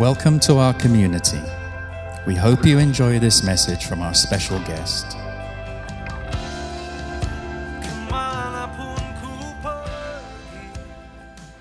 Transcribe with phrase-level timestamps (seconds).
[0.00, 1.44] Welcome to our community.
[2.24, 5.04] We hope you enjoy this message from our special guest.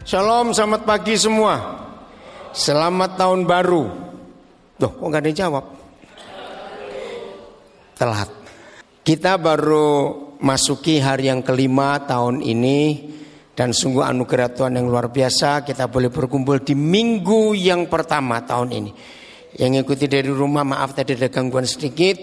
[0.07, 1.83] Shalom, selamat pagi semua.
[2.55, 3.91] Selamat tahun baru.
[4.79, 5.65] Loh, kok nggak ada yang jawab?
[7.99, 8.31] Telat.
[9.03, 13.18] Kita baru masuki hari yang kelima tahun ini
[13.59, 18.71] dan sungguh anugerah Tuhan yang luar biasa kita boleh berkumpul di minggu yang pertama tahun
[18.71, 18.91] ini.
[19.59, 22.15] Yang ikuti dari rumah maaf tadi ada gangguan sedikit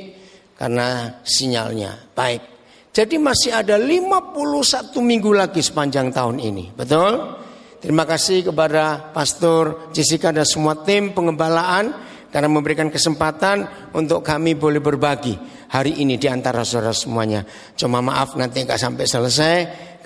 [0.56, 2.16] karena sinyalnya.
[2.16, 2.41] Baik.
[2.88, 6.72] Jadi masih ada 51 minggu lagi sepanjang tahun ini.
[6.72, 7.36] Betul?
[7.84, 11.92] Terima kasih kepada Pastor Jessica dan semua tim pengembalaan
[12.32, 15.36] karena memberikan kesempatan untuk kami boleh berbagi
[15.68, 17.44] hari ini di antara saudara semuanya.
[17.77, 19.56] Cuma maaf nanti nggak sampai selesai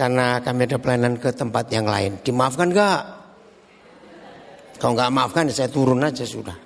[0.01, 2.25] karena kami ada pelayanan ke tempat yang lain.
[2.25, 3.01] Dimaafkan nggak?
[4.81, 6.57] Kalau nggak maafkan ya saya turun aja sudah.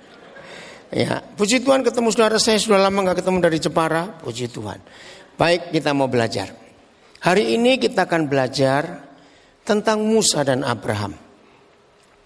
[0.95, 4.07] Ya, puji Tuhan ketemu saudara saya sudah lama nggak ketemu dari Jepara.
[4.23, 4.79] Puji Tuhan.
[5.35, 6.55] Baik, kita mau belajar.
[7.27, 9.03] Hari ini kita akan belajar
[9.67, 11.11] tentang Musa dan Abraham.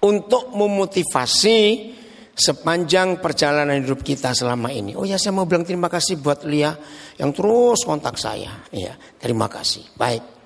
[0.05, 1.89] Untuk memotivasi
[2.37, 4.93] sepanjang perjalanan hidup kita selama ini.
[4.93, 6.77] Oh ya saya mau bilang terima kasih buat Lia
[7.17, 8.61] yang terus kontak saya.
[8.69, 9.89] Ya, terima kasih.
[9.97, 10.38] Baik.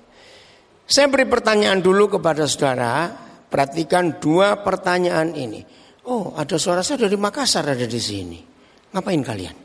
[0.84, 3.08] Saya beri pertanyaan dulu kepada saudara.
[3.48, 5.62] Perhatikan dua pertanyaan ini.
[6.10, 8.42] Oh, ada suara saya dari Makassar ada di sini.
[8.90, 9.56] Ngapain kalian?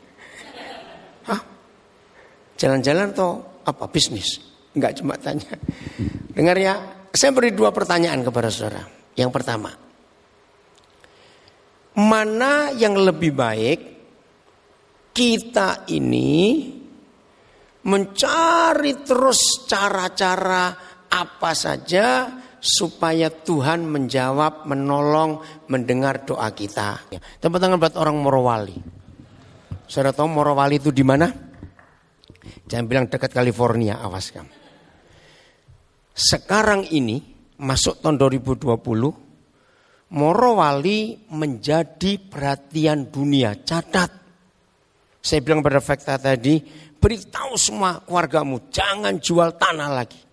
[1.26, 1.40] Hah?
[2.54, 3.90] Jalan-jalan atau apa?
[3.90, 4.38] Bisnis?
[4.72, 5.58] Enggak cuma tanya.
[6.30, 6.74] Dengar ya,
[7.10, 8.86] saya beri dua pertanyaan kepada saudara.
[9.18, 9.74] Yang pertama,
[11.98, 13.80] mana yang lebih baik
[15.10, 16.70] kita ini
[17.84, 27.02] mencari terus cara-cara apa saja supaya Tuhan menjawab, menolong, mendengar doa kita.
[27.40, 28.76] Tepuk tangan buat orang Morowali.
[29.90, 31.26] Saudara tahu Morowali itu di mana?
[32.70, 34.54] Jangan bilang dekat California, awas kamu.
[36.14, 37.18] Sekarang ini
[37.58, 38.70] masuk tahun 2020,
[40.14, 43.58] Morowali menjadi perhatian dunia.
[43.62, 44.10] Catat.
[45.20, 46.60] Saya bilang pada fakta tadi,
[47.00, 50.29] beritahu semua keluargamu, jangan jual tanah lagi.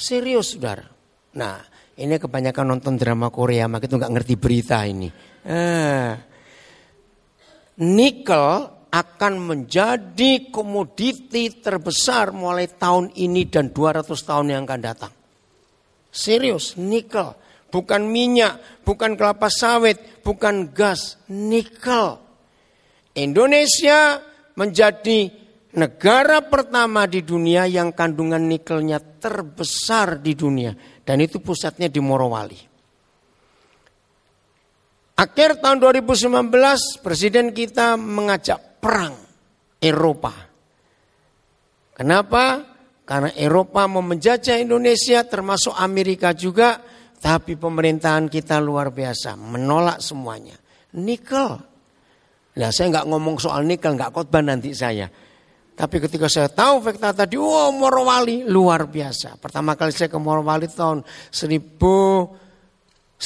[0.00, 0.88] Serius saudara.
[1.36, 1.60] Nah,
[2.00, 5.12] ini kebanyakan nonton drama Korea, maka itu nggak ngerti berita ini.
[5.44, 6.10] Eh,
[7.84, 8.48] nikel
[8.88, 15.12] akan menjadi komoditi terbesar mulai tahun ini dan 200 tahun yang akan datang.
[16.08, 17.36] Serius, nikel.
[17.70, 22.18] Bukan minyak, bukan kelapa sawit, bukan gas, nikel.
[23.14, 24.18] Indonesia
[24.58, 25.39] menjadi
[25.76, 30.72] negara pertama di dunia yang kandungan nikelnya terbesar di dunia.
[31.04, 32.60] Dan itu pusatnya di Morowali.
[35.20, 39.12] Akhir tahun 2019 presiden kita mengajak perang
[39.76, 40.32] Eropa.
[41.92, 42.64] Kenapa?
[43.04, 46.80] Karena Eropa mau menjajah Indonesia termasuk Amerika juga.
[47.20, 49.36] Tapi pemerintahan kita luar biasa.
[49.36, 50.56] Menolak semuanya.
[50.96, 51.60] Nikel.
[52.56, 55.04] Nah saya nggak ngomong soal nikel, nggak khotbah nanti saya.
[55.80, 59.40] Tapi ketika saya tahu fakta tadi, wow Morowali luar biasa.
[59.40, 61.00] Pertama kali saya ke Morowali tahun
[61.32, 63.16] 1999.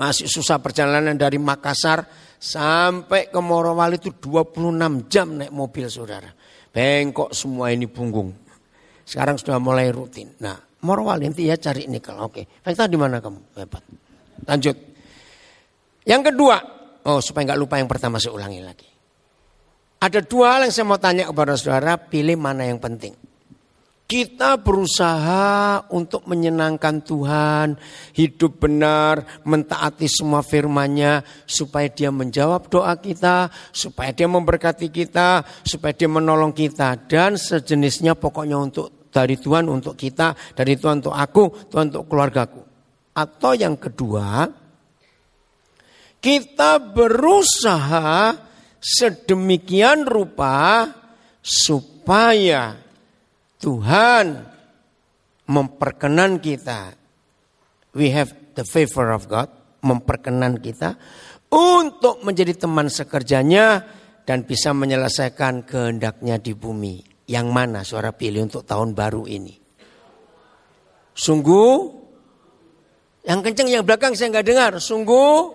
[0.00, 2.08] Masih susah perjalanan dari Makassar
[2.40, 6.32] sampai ke Morowali itu 26 jam naik mobil saudara.
[6.72, 8.32] Bengkok semua ini punggung.
[9.04, 10.32] Sekarang sudah mulai rutin.
[10.40, 12.16] Nah, Morowali nanti ya cari nikel.
[12.24, 12.48] Oke.
[12.64, 13.52] Fakta di mana kamu?
[13.52, 13.84] Hebat.
[14.48, 14.80] Lanjut.
[16.08, 16.56] Yang kedua,
[17.04, 18.89] oh supaya nggak lupa yang pertama saya ulangi lagi.
[20.00, 23.12] Ada dua hal yang saya mau tanya kepada saudara, pilih mana yang penting.
[24.08, 27.76] Kita berusaha untuk menyenangkan Tuhan,
[28.16, 35.92] hidup benar, mentaati semua firman-Nya supaya Dia menjawab doa kita, supaya Dia memberkati kita, supaya
[35.92, 41.68] Dia menolong kita dan sejenisnya pokoknya untuk dari Tuhan untuk kita, dari Tuhan untuk aku,
[41.70, 42.62] Tuhan untuk keluargaku.
[43.14, 44.48] Atau yang kedua,
[46.18, 48.48] kita berusaha
[48.80, 50.88] sedemikian rupa
[51.44, 52.80] supaya
[53.60, 54.26] Tuhan
[55.46, 56.96] memperkenan kita.
[57.92, 59.52] We have the favor of God,
[59.84, 60.96] memperkenan kita
[61.52, 63.84] untuk menjadi teman sekerjanya
[64.24, 67.04] dan bisa menyelesaikan kehendaknya di bumi.
[67.30, 69.54] Yang mana suara pilih untuk tahun baru ini?
[71.14, 71.74] Sungguh,
[73.28, 74.72] yang kenceng yang belakang saya nggak dengar.
[74.82, 75.52] Sungguh,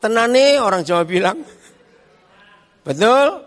[0.00, 1.59] tenane orang Jawa bilang.
[2.84, 3.44] Betul?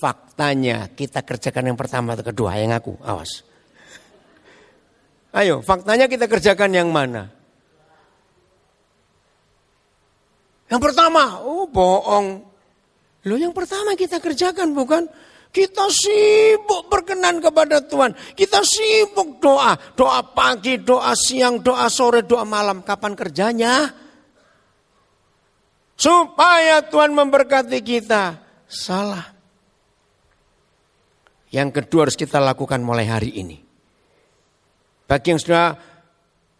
[0.00, 3.44] Faktanya kita kerjakan yang pertama atau kedua, yang aku, awas.
[5.30, 7.30] Ayo, faktanya kita kerjakan yang mana?
[10.70, 12.46] Yang pertama, oh bohong.
[13.26, 15.04] Lo yang pertama kita kerjakan bukan?
[15.50, 18.14] Kita sibuk berkenan kepada Tuhan.
[18.38, 19.74] Kita sibuk doa.
[19.98, 22.86] Doa pagi, doa siang, doa sore, doa malam.
[22.86, 23.90] Kapan kerjanya?
[26.00, 28.40] Supaya Tuhan memberkati kita.
[28.64, 29.36] Salah.
[31.52, 33.60] Yang kedua harus kita lakukan mulai hari ini.
[35.04, 35.76] Bagi yang sudah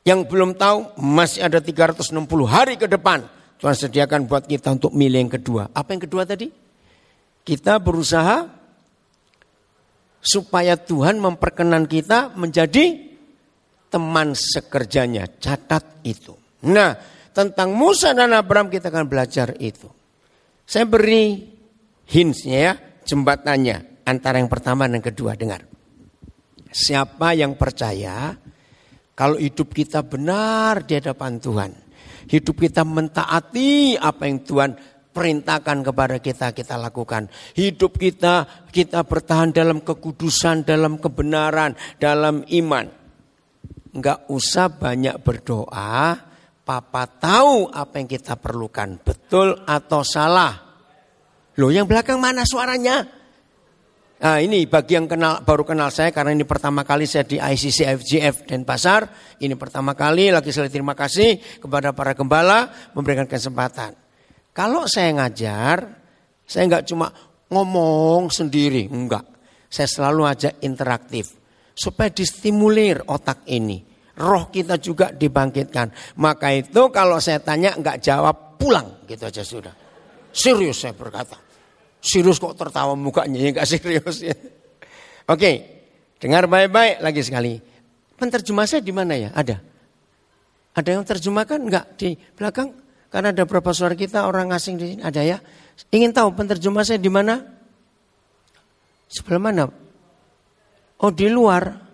[0.05, 2.13] yang belum tahu masih ada 360
[2.45, 3.25] hari ke depan.
[3.57, 5.73] Tuhan sediakan buat kita untuk milih yang kedua.
[5.73, 6.53] Apa yang kedua tadi?
[7.41, 8.45] Kita berusaha
[10.21, 13.09] supaya Tuhan memperkenan kita menjadi
[13.89, 15.29] teman sekerjanya.
[15.41, 16.37] Catat itu.
[16.67, 16.97] Nah,
[17.31, 19.87] tentang Musa dan Abraham kita akan belajar itu.
[20.67, 21.51] Saya beri
[22.07, 22.73] hintsnya ya,
[23.07, 25.35] jembatannya antara yang pertama dan yang kedua.
[25.35, 25.67] Dengar.
[26.71, 28.35] Siapa yang percaya
[29.19, 31.73] kalau hidup kita benar di hadapan Tuhan.
[32.31, 34.71] Hidup kita mentaati apa yang Tuhan
[35.11, 37.27] perintahkan kepada kita kita lakukan.
[37.59, 42.87] Hidup kita kita bertahan dalam kekudusan, dalam kebenaran, dalam iman.
[43.91, 46.30] Enggak usah banyak berdoa,
[46.71, 50.55] papa tahu apa yang kita perlukan, betul atau salah.
[51.59, 53.03] Loh yang belakang mana suaranya?
[54.21, 57.91] Nah ini bagi yang kenal baru kenal saya karena ini pertama kali saya di ICC
[57.99, 59.11] FGF dan Pasar.
[59.43, 63.99] Ini pertama kali lagi saya terima kasih kepada para gembala memberikan kesempatan.
[64.55, 65.91] Kalau saya ngajar,
[66.47, 67.11] saya nggak cuma
[67.51, 69.27] ngomong sendiri, enggak.
[69.67, 71.35] Saya selalu ajak interaktif
[71.75, 73.90] supaya distimulir otak ini.
[74.21, 76.17] Roh kita juga dibangkitkan.
[76.21, 79.73] Maka itu kalau saya tanya nggak jawab pulang gitu aja sudah.
[80.29, 81.41] Serius saya berkata.
[82.01, 84.37] Serius kok tertawa mukanya ya nggak serius ya.
[85.25, 85.51] Oke,
[86.21, 87.57] dengar baik-baik lagi sekali.
[88.21, 89.33] Penterjemah saya di mana ya?
[89.33, 89.57] Ada.
[90.77, 92.77] Ada yang terjemahkan enggak di belakang?
[93.11, 95.41] Karena ada beberapa suara kita orang asing di sini ada ya.
[95.91, 97.43] Ingin tahu penterjemah saya di mana?
[99.11, 99.65] Sebelah mana?
[101.03, 101.90] Oh di luar.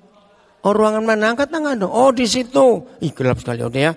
[0.67, 1.31] Oh ruangan mana?
[1.31, 1.95] Angkat tangan dong.
[1.95, 2.83] Oh di situ.
[2.99, 3.93] Ih gelap sekali udah ya.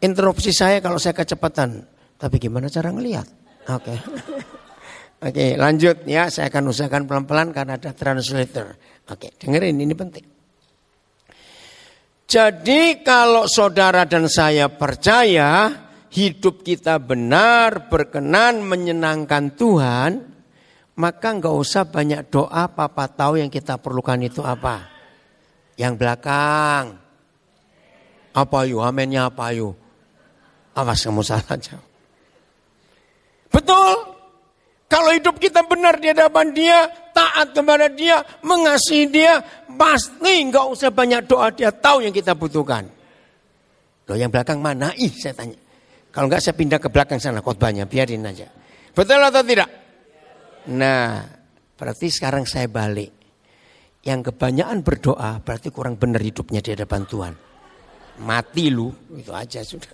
[0.00, 1.84] Interupsi saya kalau saya kecepatan.
[2.16, 3.28] Tapi gimana cara ngelihat?
[3.68, 3.92] Oke.
[3.92, 3.98] Okay.
[5.28, 6.32] Oke okay, lanjut ya.
[6.32, 8.72] Saya akan usahakan pelan-pelan karena ada translator.
[9.04, 10.24] Oke okay, dengerin ini penting.
[12.24, 15.68] Jadi kalau saudara dan saya percaya
[16.08, 20.24] hidup kita benar, berkenan, menyenangkan Tuhan,
[20.96, 24.97] maka nggak usah banyak doa, papa tahu yang kita perlukan itu apa.
[25.78, 26.98] Yang belakang.
[28.34, 29.78] Apa yuk, amennya apa yuk.
[30.74, 31.86] Awas kamu salah jawab.
[33.48, 34.18] Betul.
[34.88, 39.42] Kalau hidup kita benar di hadapan dia, taat kepada dia, mengasihi dia,
[39.76, 42.88] pasti nggak usah banyak doa, dia tahu yang kita butuhkan.
[44.08, 44.96] Loh yang belakang mana?
[44.96, 45.60] Ih saya tanya.
[46.08, 48.48] Kalau enggak saya pindah ke belakang sana khotbahnya, biarin aja.
[48.96, 49.68] Betul atau tidak?
[50.72, 51.20] Nah,
[51.76, 53.17] berarti sekarang saya balik.
[54.06, 57.34] Yang kebanyakan berdoa berarti kurang benar hidupnya di hadapan Tuhan.
[58.22, 59.90] Mati lu, itu aja sudah.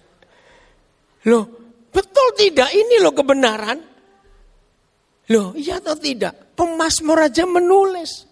[1.29, 1.45] Loh,
[1.89, 3.79] betul tidak ini loh kebenaran?
[5.33, 6.53] Loh, iya atau tidak?
[6.53, 8.29] Pemasmur aja menulis.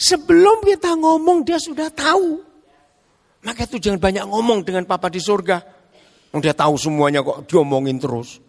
[0.00, 2.40] Sebelum kita ngomong dia sudah tahu.
[3.44, 5.60] Maka itu jangan banyak ngomong dengan papa di surga.
[6.40, 8.40] Dia tahu semuanya kok diomongin terus.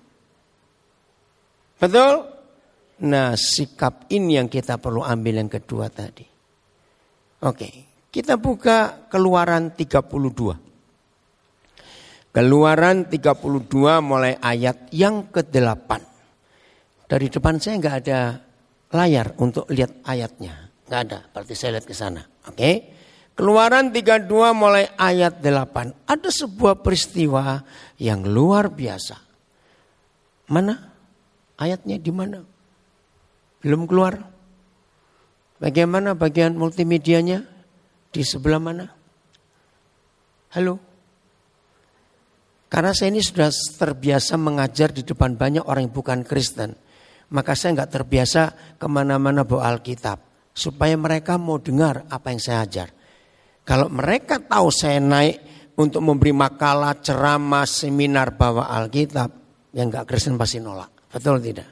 [1.76, 2.24] Betul?
[3.02, 6.31] Nah sikap ini yang kita perlu ambil yang kedua tadi.
[7.42, 7.70] Oke,
[8.14, 10.62] kita buka keluaran 32.
[12.32, 15.90] Keluaran 32 mulai ayat yang ke-8.
[17.10, 18.20] Dari depan saya nggak ada
[18.96, 20.72] layar untuk lihat ayatnya.
[20.88, 22.24] Nggak ada, berarti saya lihat ke sana.
[22.48, 22.72] Oke.
[23.36, 26.08] Keluaran 32 mulai ayat 8.
[26.08, 27.64] Ada sebuah peristiwa
[28.00, 29.18] yang luar biasa.
[30.52, 30.94] Mana?
[31.60, 32.40] Ayatnya di mana?
[33.60, 34.31] Belum keluar.
[35.62, 37.46] Bagaimana bagian multimedianya?
[38.10, 38.90] Di sebelah mana?
[40.58, 40.82] Halo?
[42.66, 46.74] Karena saya ini sudah terbiasa mengajar di depan banyak orang yang bukan Kristen.
[47.32, 48.42] Maka saya nggak terbiasa
[48.82, 50.18] ke mana-mana bawa Alkitab.
[50.52, 52.90] Supaya mereka mau dengar apa yang saya ajar.
[53.62, 55.40] Kalau mereka tahu saya naik
[55.78, 59.30] untuk memberi makalah, ceramah, seminar bawa Alkitab,
[59.78, 60.90] yang enggak Kristen pasti nolak.
[61.08, 61.70] Betul tidak?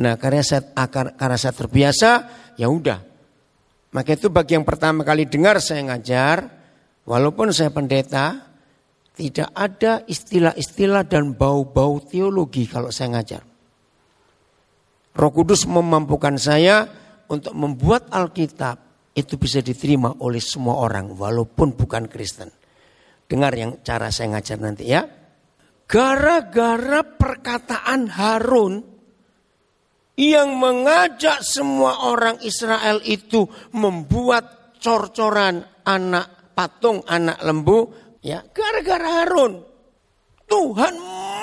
[0.00, 2.10] Nah, karena saya karena saya terbiasa,
[2.54, 3.05] ya udah.
[3.94, 6.50] Maka itu bagi yang pertama kali dengar saya ngajar,
[7.06, 8.46] walaupun saya pendeta,
[9.16, 13.42] tidak ada istilah-istilah dan bau-bau teologi kalau saya ngajar.
[15.16, 16.84] Roh Kudus memampukan saya
[17.32, 18.76] untuk membuat Alkitab
[19.16, 22.52] itu bisa diterima oleh semua orang walaupun bukan Kristen.
[23.24, 25.08] Dengar yang cara saya ngajar nanti ya.
[25.88, 28.95] Gara-gara perkataan Harun
[30.16, 33.44] yang mengajak semua orang Israel itu
[33.76, 37.92] membuat cor-coran anak patung anak lembu
[38.24, 39.60] ya gara-gara Harun.
[40.48, 40.94] Tuhan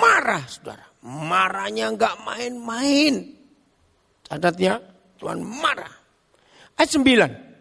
[0.01, 0.86] marah saudara.
[1.03, 3.36] Marahnya nggak main-main.
[4.25, 4.82] Catat ya
[5.22, 5.94] Tuhan marah.
[6.74, 7.53] Ayat 9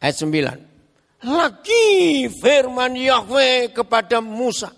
[0.00, 1.86] ayat 9 lagi
[2.30, 4.70] firman Yahweh kepada Musa.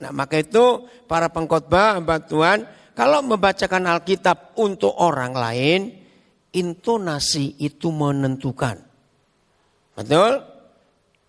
[0.00, 5.80] Nah maka itu para pengkhotbah hamba Tuhan kalau membacakan Alkitab untuk orang lain
[6.54, 8.78] intonasi itu menentukan.
[9.98, 10.32] Betul?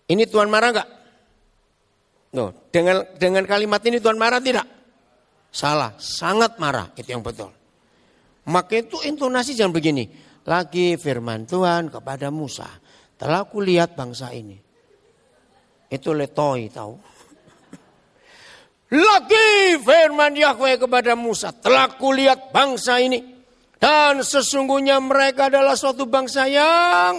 [0.06, 0.88] Ini Tuhan marah enggak?
[2.30, 4.66] Tuh, dengan dengan kalimat ini Tuhan marah tidak?
[5.50, 7.50] Salah, sangat marah, itu yang betul.
[8.46, 10.06] Maka itu intonasi jangan begini.
[10.46, 12.70] Lagi firman Tuhan kepada Musa,
[13.18, 14.54] telah kulihat bangsa ini.
[15.90, 16.94] Itu letoi tahu.
[18.86, 23.18] Lagi firman Yahweh kepada Musa, telah kulihat bangsa ini.
[23.76, 27.18] Dan sesungguhnya mereka adalah suatu bangsa yang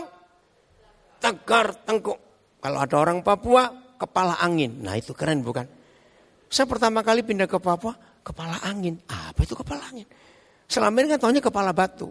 [1.19, 2.17] tegar tengkuk.
[2.63, 3.67] Kalau ada orang Papua,
[3.99, 4.79] kepala angin.
[4.79, 5.67] Nah itu keren bukan?
[6.47, 7.93] Saya pertama kali pindah ke Papua,
[8.23, 8.95] kepala angin.
[9.11, 10.07] Apa itu kepala angin?
[10.71, 12.09] Selama ini kan tahunya kepala batu.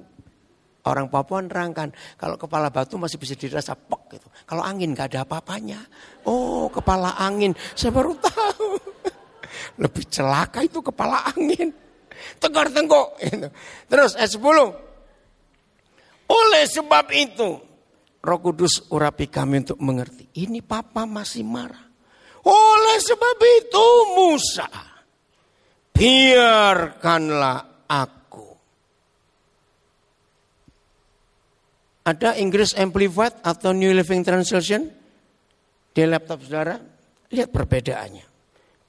[0.87, 4.29] Orang Papua nerangkan, kalau kepala batu masih bisa dirasa pok gitu.
[4.47, 5.83] Kalau angin gak ada apa-apanya.
[6.29, 8.69] Oh kepala angin, saya baru tahu.
[9.75, 11.75] Lebih celaka itu kepala angin.
[12.39, 13.19] Tegar tengkok.
[13.21, 13.49] Gitu.
[13.91, 14.43] Terus ayat 10.
[16.27, 17.51] Oleh sebab itu.
[18.27, 20.27] Roh Kudus urapi kami untuk mengerti.
[20.43, 21.87] Ini papa masih marah.
[22.47, 23.87] Oleh sebab itu
[24.19, 24.67] Musa.
[25.95, 28.47] Biarkanlah aku.
[32.07, 34.91] Ada Inggris Amplified atau New Living Translation?
[35.91, 36.79] Di laptop saudara.
[37.31, 38.36] Lihat perbedaannya.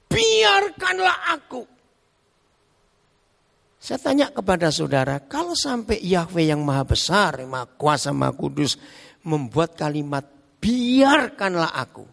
[0.08, 1.62] Biarkanlah aku.
[3.78, 8.76] Saya tanya kepada saudara, kalau sampai Yahweh yang maha besar, yang maha kuasa, maha kudus,
[9.24, 10.26] membuat kalimat
[10.58, 12.04] biarkanlah aku.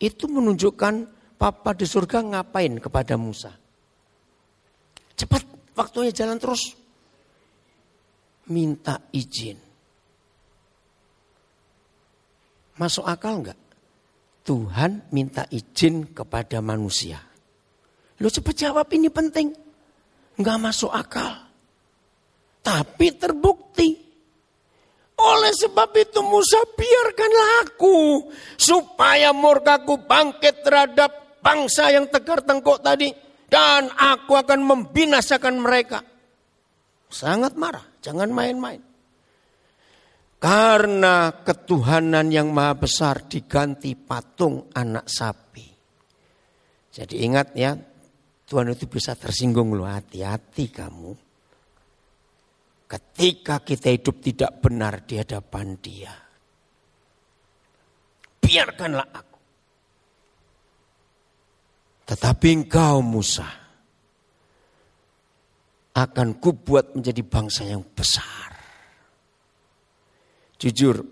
[0.00, 3.52] Itu menunjukkan Papa di surga ngapain kepada Musa.
[5.18, 6.72] Cepat, waktunya jalan terus.
[8.48, 9.58] Minta izin.
[12.80, 13.58] Masuk akal enggak?
[14.44, 17.16] Tuhan minta izin kepada manusia.
[18.20, 19.48] Lo cepat jawab ini penting.
[20.36, 21.32] Enggak masuk akal.
[22.60, 23.96] Tapi terbukti.
[25.14, 28.28] Oleh sebab itu Musa biarkanlah aku.
[28.60, 33.08] Supaya murkaku bangkit terhadap bangsa yang tegar tengkuk tadi.
[33.48, 36.04] Dan aku akan membinasakan mereka.
[37.08, 37.84] Sangat marah.
[38.04, 38.93] Jangan main-main.
[40.44, 45.64] Karena ketuhanan yang maha besar diganti patung anak sapi.
[46.92, 47.72] Jadi ingat ya,
[48.44, 51.16] Tuhan itu bisa tersinggung loh, hati-hati kamu.
[52.84, 56.12] Ketika kita hidup tidak benar di hadapan dia.
[58.44, 59.40] Biarkanlah aku.
[62.04, 63.48] Tetapi engkau Musa
[65.96, 68.53] akan kubuat menjadi bangsa yang besar.
[70.64, 71.04] Jujur,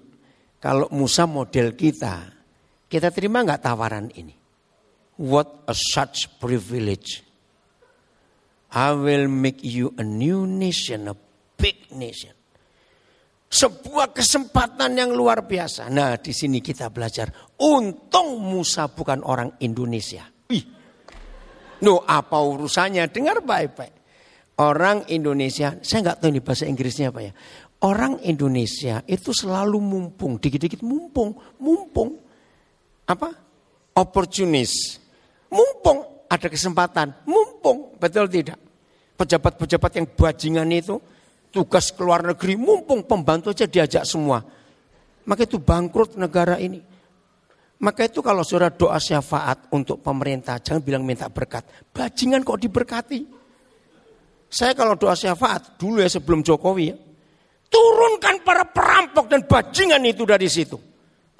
[0.56, 2.24] kalau Musa model kita,
[2.88, 4.32] kita terima nggak tawaran ini?
[5.20, 7.20] What a such privilege.
[8.72, 11.16] I will make you a new nation, a
[11.60, 12.32] big nation.
[13.52, 15.92] Sebuah kesempatan yang luar biasa.
[15.92, 17.52] Nah, di sini kita belajar.
[17.60, 20.24] Untung Musa bukan orang Indonesia.
[20.48, 20.64] Ih.
[21.84, 23.04] No, apa urusannya?
[23.12, 24.00] Dengar baik-baik.
[24.64, 27.32] Orang Indonesia, saya nggak tahu ini bahasa Inggrisnya apa ya.
[27.82, 32.14] Orang Indonesia itu selalu mumpung, dikit-dikit mumpung, mumpung.
[33.10, 33.34] Apa?
[33.98, 35.02] Opportunis.
[35.50, 38.56] Mumpung ada kesempatan, mumpung, betul tidak?
[39.18, 40.96] Pejabat-pejabat yang bajingan itu
[41.50, 44.40] tugas ke luar negeri, mumpung pembantu aja diajak semua.
[45.26, 46.80] Maka itu bangkrut negara ini.
[47.82, 51.66] Maka itu kalau saudara doa syafaat untuk pemerintah, jangan bilang minta berkat.
[51.90, 53.20] Bajingan kok diberkati.
[54.46, 56.96] Saya kalau doa syafaat dulu ya sebelum Jokowi ya.
[57.72, 60.76] Turunkan para perampok dan bajingan itu dari situ.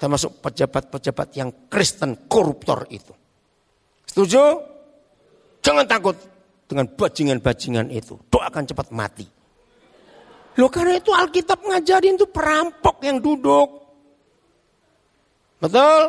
[0.01, 3.13] Termasuk pejabat-pejabat yang Kristen koruptor itu.
[4.09, 4.41] Setuju?
[5.61, 6.17] Jangan takut
[6.65, 8.17] dengan bajingan-bajingan itu.
[8.27, 9.25] Doakan cepat mati.
[10.57, 13.69] Loh karena itu Alkitab ngajarin itu perampok yang duduk.
[15.57, 16.01] Betul?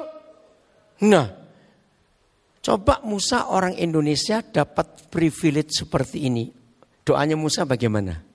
[1.07, 1.27] Nah,
[2.61, 6.51] coba Musa orang Indonesia dapat privilege seperti ini.
[7.05, 8.34] Doanya Musa bagaimana?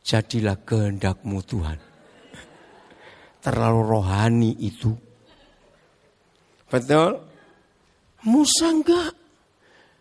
[0.00, 1.78] Jadilah kehendakmu Tuhan.
[3.40, 4.92] Terlalu rohani itu.
[6.68, 7.20] Betul?
[8.28, 9.12] Musa enggak.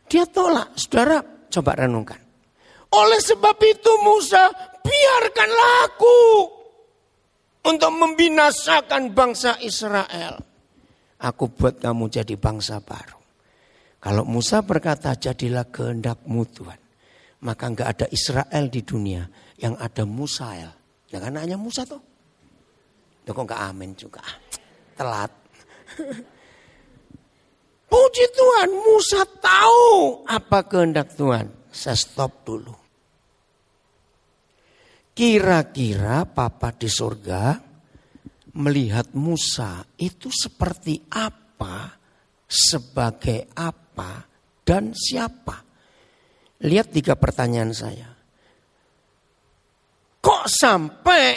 [0.09, 0.75] Dia tolak.
[0.75, 2.19] Saudara, coba renungkan.
[2.89, 4.49] Oleh sebab itu Musa,
[4.81, 6.19] biarkanlah aku
[7.69, 10.41] untuk membinasakan bangsa Israel.
[11.19, 13.19] Aku buat kamu jadi bangsa baru.
[13.99, 16.79] Kalau Musa berkata, jadilah kehendakmu Tuhan.
[17.39, 19.23] Maka nggak ada Israel di dunia
[19.59, 20.71] yang ada Musael.
[21.11, 22.01] Ya kan hanya Musa tuh.
[23.27, 24.23] Tuh kok nggak amin juga.
[24.95, 25.31] Telat.
[27.89, 31.49] Puji Tuhan, Musa tahu apa kehendak Tuhan.
[31.69, 32.73] Saya stop dulu.
[35.13, 37.57] Kira-kira Papa di surga
[38.55, 41.91] melihat Musa itu seperti apa,
[42.45, 44.23] sebagai apa,
[44.63, 45.65] dan siapa?
[46.61, 48.18] Lihat tiga pertanyaan saya.
[50.39, 51.35] Kok sampai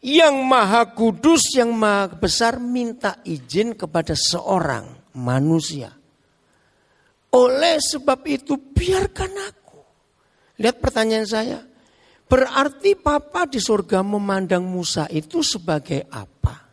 [0.00, 5.92] yang maha kudus, yang maha besar minta izin kepada seorang manusia.
[7.36, 9.80] Oleh sebab itu biarkan aku.
[10.56, 11.60] Lihat pertanyaan saya.
[12.24, 16.64] Berarti Papa di surga memandang Musa itu sebagai apa?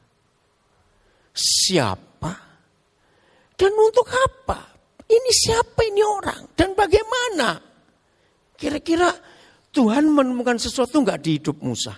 [1.36, 2.34] Siapa?
[3.60, 4.72] Dan untuk apa?
[5.04, 6.48] Ini siapa ini orang?
[6.56, 7.60] Dan bagaimana?
[8.56, 9.12] Kira-kira
[9.72, 11.94] Tuhan menemukan sesuatu nggak di hidup Musa?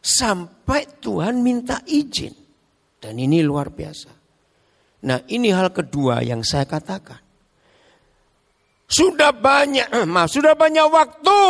[0.00, 2.32] Sampai Tuhan minta izin.
[3.00, 4.10] Dan ini luar biasa.
[5.08, 7.20] Nah ini hal kedua yang saya katakan.
[8.90, 11.40] Sudah banyak, maaf, sudah banyak waktu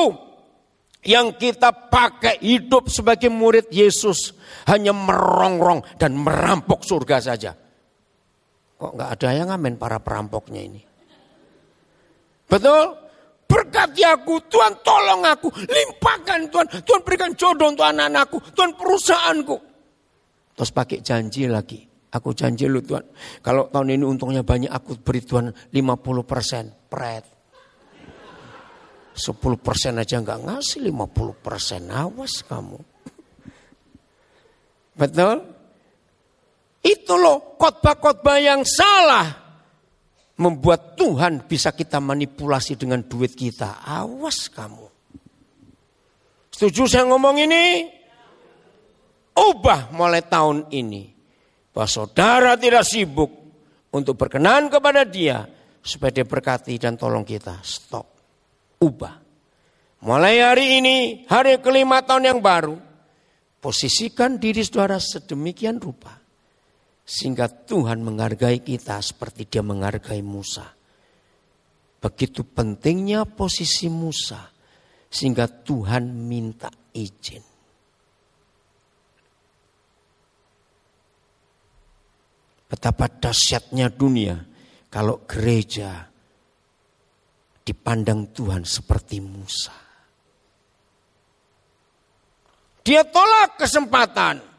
[1.09, 4.37] yang kita pakai hidup sebagai murid Yesus
[4.69, 7.57] hanya merongrong dan merampok surga saja.
[8.77, 10.81] Kok nggak ada yang ngamen para perampoknya ini?
[12.49, 13.10] Betul?
[14.05, 19.57] Aku, Tuhan tolong aku, limpahkan Tuhan, Tuhan berikan jodoh untuk anak-anakku, Tuhan perusahaanku.
[20.57, 23.07] Terus pakai janji lagi, Aku janji lu Tuhan.
[23.39, 26.75] Kalau tahun ini untungnya banyak aku beri Tuhan 50 persen.
[26.91, 27.25] Pret.
[29.15, 31.87] 10 persen aja nggak ngasih 50 persen.
[31.95, 32.79] Awas kamu.
[34.99, 35.37] Betul?
[36.83, 39.50] Itu loh khotbah-khotbah yang salah.
[40.41, 43.85] Membuat Tuhan bisa kita manipulasi dengan duit kita.
[43.85, 44.89] Awas kamu.
[46.49, 47.65] Setuju saya ngomong ini?
[49.37, 51.09] Ubah mulai tahun ini
[51.73, 53.33] bahwa saudara tidak sibuk
[53.93, 55.49] untuk berkenan kepada dia
[55.81, 57.65] supaya dia berkati dan tolong kita.
[57.65, 58.07] Stop.
[58.81, 59.17] Ubah.
[60.01, 62.77] Mulai hari ini, hari kelima tahun yang baru,
[63.61, 66.20] posisikan diri saudara sedemikian rupa.
[67.03, 70.67] Sehingga Tuhan menghargai kita seperti dia menghargai Musa.
[72.01, 74.49] Begitu pentingnya posisi Musa.
[75.11, 77.43] Sehingga Tuhan minta izin.
[82.71, 84.39] Betapa dahsyatnya dunia
[84.87, 86.07] kalau gereja
[87.67, 89.75] dipandang Tuhan seperti Musa.
[92.87, 94.50] Dia tolak kesempatan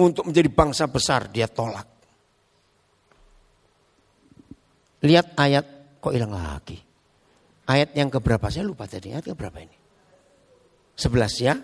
[0.00, 1.84] untuk menjadi bangsa besar, dia tolak.
[5.04, 5.66] Lihat ayat
[6.00, 6.80] kok hilang lagi.
[7.68, 8.48] Ayat yang keberapa?
[8.48, 9.12] Saya lupa tadi.
[9.12, 9.76] Ayat keberapa ini?
[10.96, 11.56] Sebelas ya?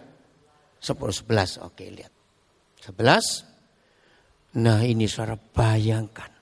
[0.81, 1.61] Sepuluh sebelas.
[1.61, 2.12] Oke lihat.
[2.81, 3.44] Sebelas.
[4.57, 6.33] Nah ini suara bayangkan.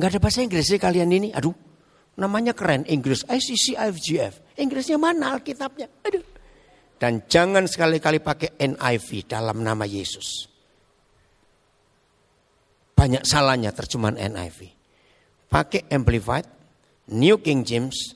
[0.00, 1.28] Nggak ada bahasa Inggris sih kalian ini.
[1.30, 1.54] Aduh,
[2.18, 3.22] namanya keren Inggris.
[3.28, 4.58] ICC IFGF.
[4.58, 5.86] Inggrisnya mana Alkitabnya?
[6.08, 6.39] Aduh.
[7.00, 10.44] Dan jangan sekali-kali pakai NIV dalam nama Yesus.
[12.92, 14.76] Banyak salahnya terjemahan NIV.
[15.48, 16.44] Pakai Amplified,
[17.16, 18.12] New King James,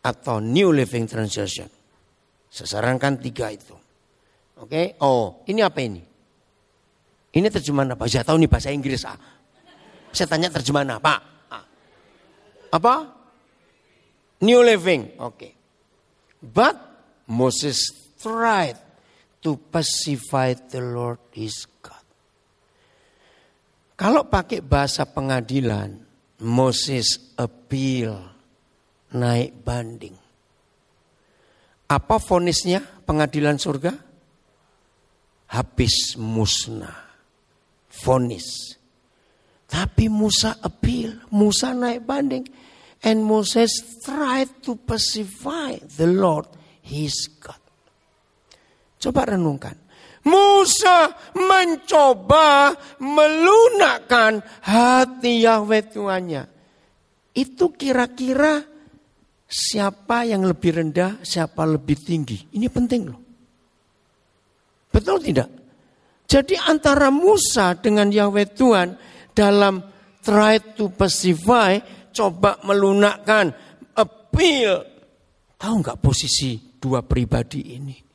[0.00, 1.68] atau New Living Translation.
[2.48, 3.76] Sesarankan tiga itu.
[4.56, 6.00] Oke, oh ini apa ini?
[7.34, 8.08] Ini terjemahan apa?
[8.08, 9.04] Saya tahu nih bahasa Inggris.
[9.04, 9.20] Ah.
[10.16, 11.14] Saya tanya terjemahan apa?
[11.52, 11.64] Ah.
[12.72, 12.94] Apa?
[14.40, 15.20] New Living.
[15.20, 15.36] Oke.
[15.36, 15.52] Okay.
[16.40, 16.78] But
[17.28, 18.80] Moses tried
[19.44, 22.00] to pacify the Lord his God.
[24.00, 26.00] Kalau pakai bahasa pengadilan,
[26.40, 28.16] Moses appeal,
[29.12, 30.16] naik banding.
[31.92, 33.92] Apa fonisnya pengadilan surga?
[35.52, 37.04] Habis musnah
[38.02, 38.74] vonis.
[39.68, 42.48] Tapi Musa appeal, Musa naik banding.
[43.04, 46.48] And Moses tried to pacify the Lord
[46.80, 47.63] his God.
[49.04, 49.76] Coba renungkan.
[50.24, 56.48] Musa mencoba melunakkan hati Yahweh Tuhannya.
[57.36, 58.64] Itu kira-kira
[59.44, 62.56] siapa yang lebih rendah, siapa lebih tinggi.
[62.56, 63.20] Ini penting loh.
[64.88, 65.52] Betul tidak?
[66.24, 68.96] Jadi antara Musa dengan Yahweh Tuhan
[69.36, 69.84] dalam
[70.24, 71.76] try to pacify
[72.08, 73.52] coba melunakkan,
[73.92, 74.80] appeal.
[75.60, 78.13] Tahu nggak posisi dua pribadi ini?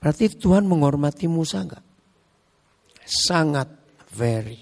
[0.00, 1.84] Berarti Tuhan menghormati Musa nggak?
[3.04, 3.68] Sangat,
[4.16, 4.56] very.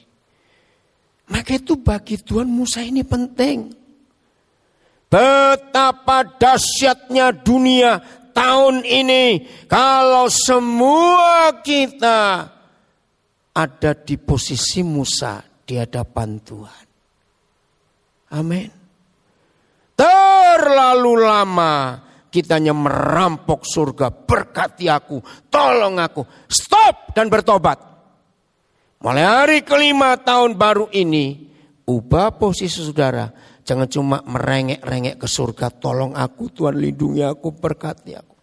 [1.31, 3.71] Maka itu bagi Tuhan Musa ini penting.
[5.09, 8.03] Betapa dahsyatnya dunia
[8.35, 12.51] tahun ini kalau semua kita
[13.57, 16.87] ada di posisi Musa di hadapan Tuhan.
[18.37, 18.69] Amin.
[19.97, 22.08] Terlalu lama
[22.39, 25.19] kitanya merampok surga, berkati aku,
[25.51, 27.83] tolong aku, stop dan bertobat.
[29.03, 31.51] Mulai hari kelima tahun baru ini,
[31.87, 33.31] ubah posisi saudara.
[33.67, 38.35] Jangan cuma merengek-rengek ke surga, tolong aku Tuhan lindungi aku, berkati aku.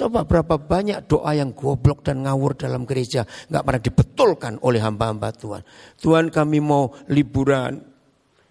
[0.00, 5.28] Coba berapa banyak doa yang goblok dan ngawur dalam gereja nggak pernah dibetulkan oleh hamba-hamba
[5.34, 5.62] Tuhan.
[6.00, 7.84] Tuhan kami mau liburan,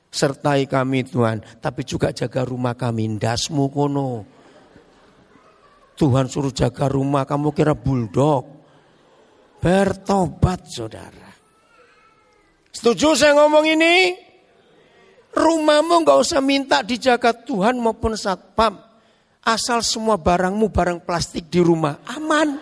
[0.10, 4.39] sertai kami Tuhan, tapi juga jaga rumah kami, ndasmu kono.
[6.00, 8.48] Tuhan suruh jaga rumah, kamu kira bulldog.
[9.60, 11.28] Bertobat saudara.
[12.72, 14.16] Setuju saya ngomong ini?
[15.36, 18.80] Rumahmu nggak usah minta dijaga Tuhan maupun satpam.
[19.44, 22.56] Asal semua barangmu barang plastik di rumah aman.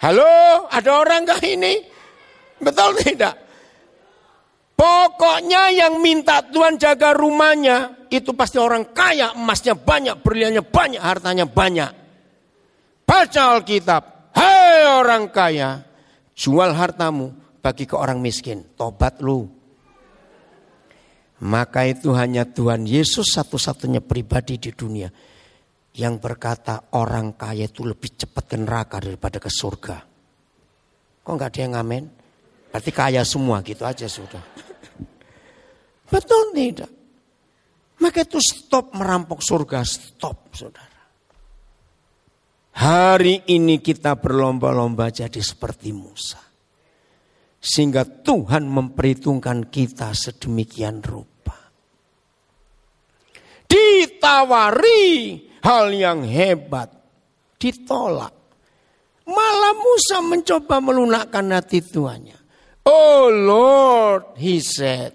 [0.00, 1.84] Halo, ada orang gak ini?
[2.56, 3.49] Betul tidak?
[4.80, 11.44] Pokoknya yang minta Tuhan jaga rumahnya itu pasti orang kaya, emasnya banyak, berliannya banyak, hartanya
[11.44, 11.92] banyak.
[13.04, 15.84] Baca Alkitab, hei orang kaya,
[16.32, 19.52] jual hartamu bagi ke orang miskin, tobat lu.
[21.44, 25.12] Maka itu hanya Tuhan Yesus satu-satunya pribadi di dunia
[25.92, 29.96] yang berkata orang kaya itu lebih cepat ke neraka daripada ke surga.
[31.20, 32.04] Kok nggak ada yang ngamen?
[32.72, 34.69] Berarti kaya semua gitu aja sudah.
[36.10, 36.90] Betul tidak?
[38.00, 40.88] Maka itu stop merampok surga, stop saudara.
[42.80, 46.40] Hari ini kita berlomba-lomba jadi seperti Musa.
[47.60, 51.30] Sehingga Tuhan memperhitungkan kita sedemikian rupa
[53.70, 56.90] ditawari hal yang hebat,
[57.62, 58.34] ditolak.
[59.30, 62.39] Malah Musa mencoba melunakkan hati tuannya.
[62.86, 65.12] Oh Lord, he said,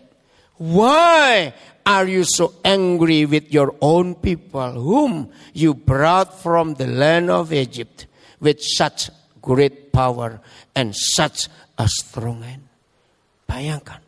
[0.57, 1.53] why
[1.85, 7.51] are you so angry with your own people whom you brought from the land of
[7.51, 8.07] Egypt
[8.39, 10.39] with such great power
[10.73, 12.65] and such a strong hand?
[13.45, 14.01] Bayangkan.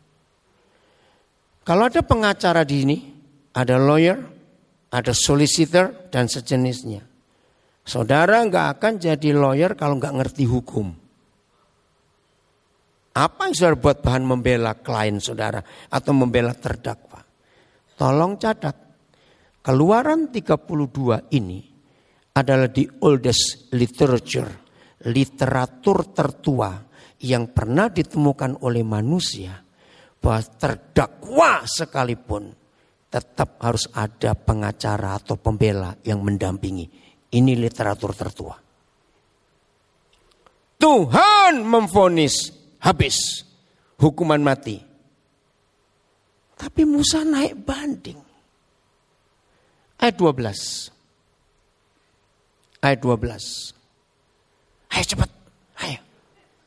[1.62, 2.98] Kalau ada pengacara di sini,
[3.52, 4.18] ada lawyer,
[4.88, 7.04] ada solicitor dan sejenisnya.
[7.84, 11.07] Saudara nggak akan jadi lawyer kalau nggak ngerti hukum.
[13.14, 17.24] Apa yang saudara buat bahan membela klien saudara atau membela terdakwa?
[17.98, 18.76] Tolong catat.
[19.58, 21.60] Keluaran 32 ini
[22.38, 24.48] adalah the oldest literature,
[25.10, 26.78] literatur tertua
[27.26, 29.58] yang pernah ditemukan oleh manusia
[30.22, 32.54] bahwa terdakwa sekalipun
[33.08, 36.86] tetap harus ada pengacara atau pembela yang mendampingi.
[37.28, 38.56] Ini literatur tertua.
[40.78, 43.44] Tuhan memfonis habis
[43.98, 44.82] hukuman mati.
[46.58, 48.18] Tapi Musa naik banding.
[49.98, 50.90] Ayat 12.
[52.82, 53.78] Ayat 12.
[54.94, 55.30] Ayo cepat.
[55.82, 55.98] Ayo.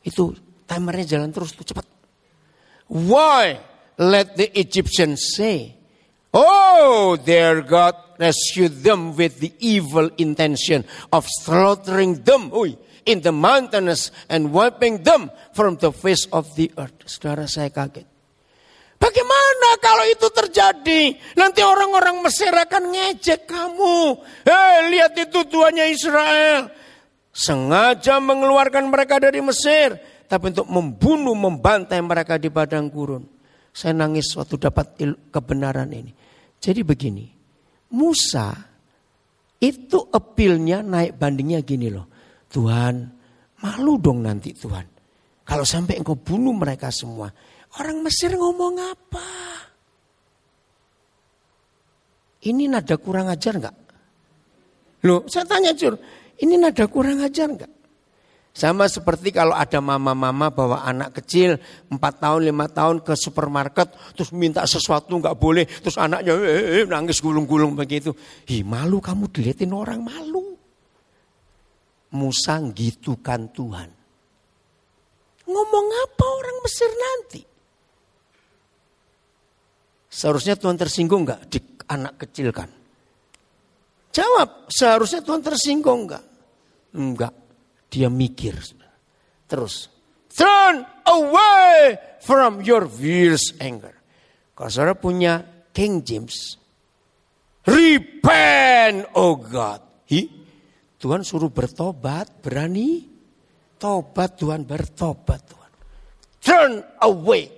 [0.03, 0.35] Itu
[0.67, 1.87] timernya jalan terus tuh cepat.
[2.91, 3.59] Why
[3.99, 5.79] let the Egyptians say
[6.31, 13.33] Oh, their God rescued them with the evil intention of slaughtering them ui, in the
[13.33, 16.95] mountains and wiping them from the face of the earth.
[17.05, 18.05] Saudara saya kaget.
[19.01, 21.17] Bagaimana kalau itu terjadi?
[21.33, 24.13] Nanti orang-orang Mesir akan ngejek kamu.
[24.45, 26.69] Hei, lihat itu tuannya Israel.
[27.33, 29.97] Sengaja mengeluarkan mereka dari Mesir.
[30.29, 33.25] Tapi untuk membunuh, membantai mereka di padang gurun.
[33.73, 34.93] Saya nangis waktu dapat
[35.33, 36.13] kebenaran ini.
[36.61, 37.25] Jadi begini,
[37.89, 38.53] Musa
[39.57, 42.10] itu appealnya naik bandingnya gini loh.
[42.51, 42.95] Tuhan,
[43.63, 44.85] malu dong nanti Tuhan.
[45.47, 47.31] Kalau sampai engkau bunuh mereka semua.
[47.79, 49.29] Orang Mesir ngomong apa?
[52.41, 53.77] Ini nada kurang ajar enggak?
[55.07, 55.97] Loh, saya tanya Cur,
[56.43, 57.71] ini nada kurang ajar enggak?
[58.51, 61.55] Sama seperti kalau ada mama-mama bawa anak kecil
[61.87, 66.67] 4 tahun 5 tahun ke supermarket terus minta sesuatu nggak boleh terus anaknya eh, eh,
[66.83, 68.11] eh, nangis gulung-gulung begitu.
[68.51, 70.60] Hi malu kamu dilihatin orang malu.
[72.11, 73.89] Musa gitu kan Tuhan.
[75.47, 77.41] Ngomong apa orang Mesir nanti?
[80.11, 82.67] Seharusnya Tuhan tersinggung nggak di anak kecil kan?
[84.11, 86.25] Jawab, seharusnya Tuhan tersinggung nggak?
[86.99, 87.33] Enggak.
[87.87, 88.59] Dia mikir.
[89.47, 89.87] Terus.
[90.31, 93.95] Turn away from your fierce anger.
[94.55, 96.55] Kalau saudara punya King James.
[97.67, 99.79] Repent, oh God.
[100.11, 100.27] Hi,
[101.01, 103.09] Tuhan suruh bertobat, berani?
[103.81, 105.71] Tobat Tuhan, bertobat Tuhan.
[106.37, 107.49] Turn away.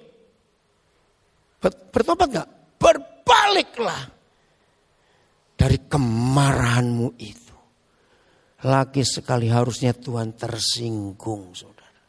[1.64, 2.50] Bertobat nggak?
[2.80, 4.04] Berbaliklah
[5.60, 7.56] dari kemarahanmu itu.
[8.64, 12.00] Lagi sekali harusnya Tuhan tersinggung, saudara.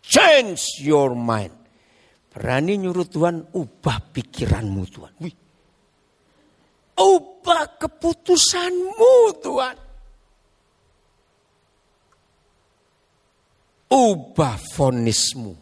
[0.00, 1.52] Change your mind.
[2.32, 5.12] Berani nyuruh Tuhan, ubah pikiranmu Tuhan.
[5.20, 5.45] Wih.
[6.96, 9.76] Ubah keputusanmu Tuhan.
[13.92, 15.54] Ubah fonismu.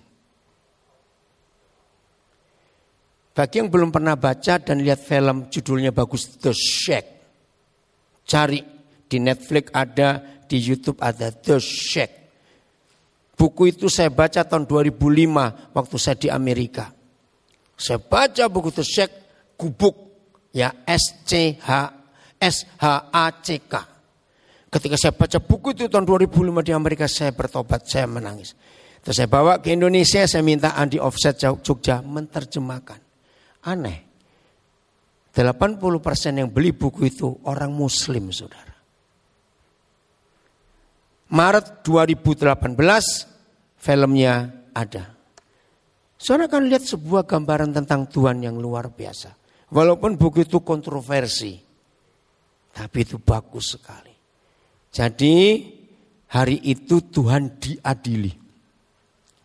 [3.34, 7.04] Bagi yang belum pernah baca dan lihat film judulnya bagus The Shack.
[8.22, 8.62] Cari
[9.10, 12.10] di Netflix ada, di YouTube ada The Shack.
[13.34, 16.94] Buku itu saya baca tahun 2005 waktu saya di Amerika.
[17.74, 19.10] Saya baca buku The Shack,
[19.58, 20.13] gubuk
[20.54, 21.70] ya S C H
[22.38, 23.74] S H A C K.
[24.70, 28.58] Ketika saya baca buku itu tahun 2005 di Amerika saya bertobat, saya menangis.
[29.02, 32.98] Terus saya bawa ke Indonesia, saya minta Andi Offset Jogja menerjemahkan.
[33.70, 33.98] Aneh.
[35.34, 38.74] 80% yang beli buku itu orang muslim saudara.
[41.34, 42.78] Maret 2018
[43.78, 44.34] filmnya
[44.70, 45.04] ada.
[46.14, 49.43] Saudara akan lihat sebuah gambaran tentang Tuhan yang luar biasa.
[49.74, 51.58] Walaupun buku itu kontroversi.
[52.70, 54.14] Tapi itu bagus sekali.
[54.94, 55.34] Jadi
[56.30, 58.30] hari itu Tuhan diadili.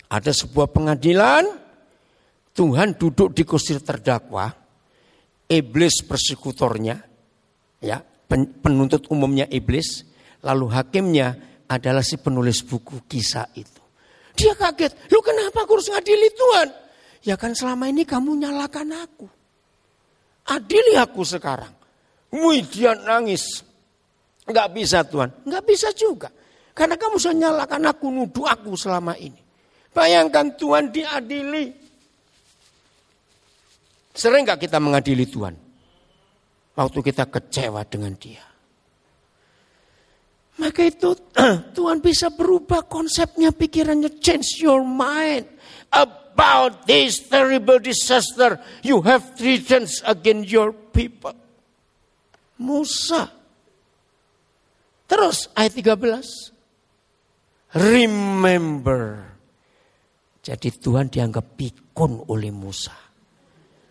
[0.10, 1.46] Ada sebuah pengadilan,
[2.54, 4.50] Tuhan duduk di kursi terdakwa,
[5.50, 6.98] iblis persekutornya,
[7.82, 8.02] ya
[8.62, 10.06] penuntut umumnya iblis,
[10.42, 11.38] lalu hakimnya
[11.70, 13.82] adalah si penulis buku kisah itu.
[14.34, 16.70] Dia kaget, lu kenapa aku harus ngadili Tuhan?
[17.26, 19.39] Ya kan selama ini kamu nyalakan aku.
[20.50, 21.72] Adili aku sekarang.
[22.34, 23.62] Wih dia nangis.
[24.50, 25.30] Enggak bisa Tuhan.
[25.46, 26.30] Enggak bisa juga.
[26.74, 29.38] Karena kamu sudah nyalakan aku, nuduh aku selama ini.
[29.94, 31.76] Bayangkan Tuhan diadili.
[34.14, 35.56] Sering gak kita mengadili Tuhan?
[36.76, 38.44] Waktu kita kecewa dengan dia.
[40.60, 41.16] Maka itu
[41.78, 45.48] Tuhan bisa berubah konsepnya, pikirannya, change your mind
[46.40, 51.36] about this terrible disaster you have threatened against your people.
[52.56, 53.28] Musa.
[55.04, 57.76] Terus ayat 13.
[57.76, 59.36] Remember.
[60.40, 62.96] Jadi Tuhan dianggap pikun oleh Musa.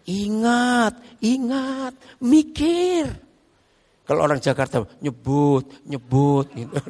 [0.08, 1.92] Ingat, ingat,
[2.24, 3.12] mikir.
[4.08, 6.80] Kalau orang Jakarta nyebut, nyebut gitu.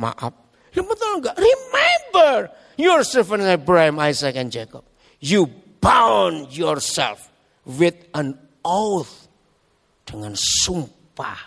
[0.00, 0.32] Maaf.
[0.72, 1.36] Ya betul enggak?
[1.36, 4.84] Remember your servant Abraham, Isaac and Jacob.
[5.20, 5.46] You
[5.80, 7.30] bound yourself
[7.64, 9.28] with an oath
[10.06, 11.38] dengan sumpah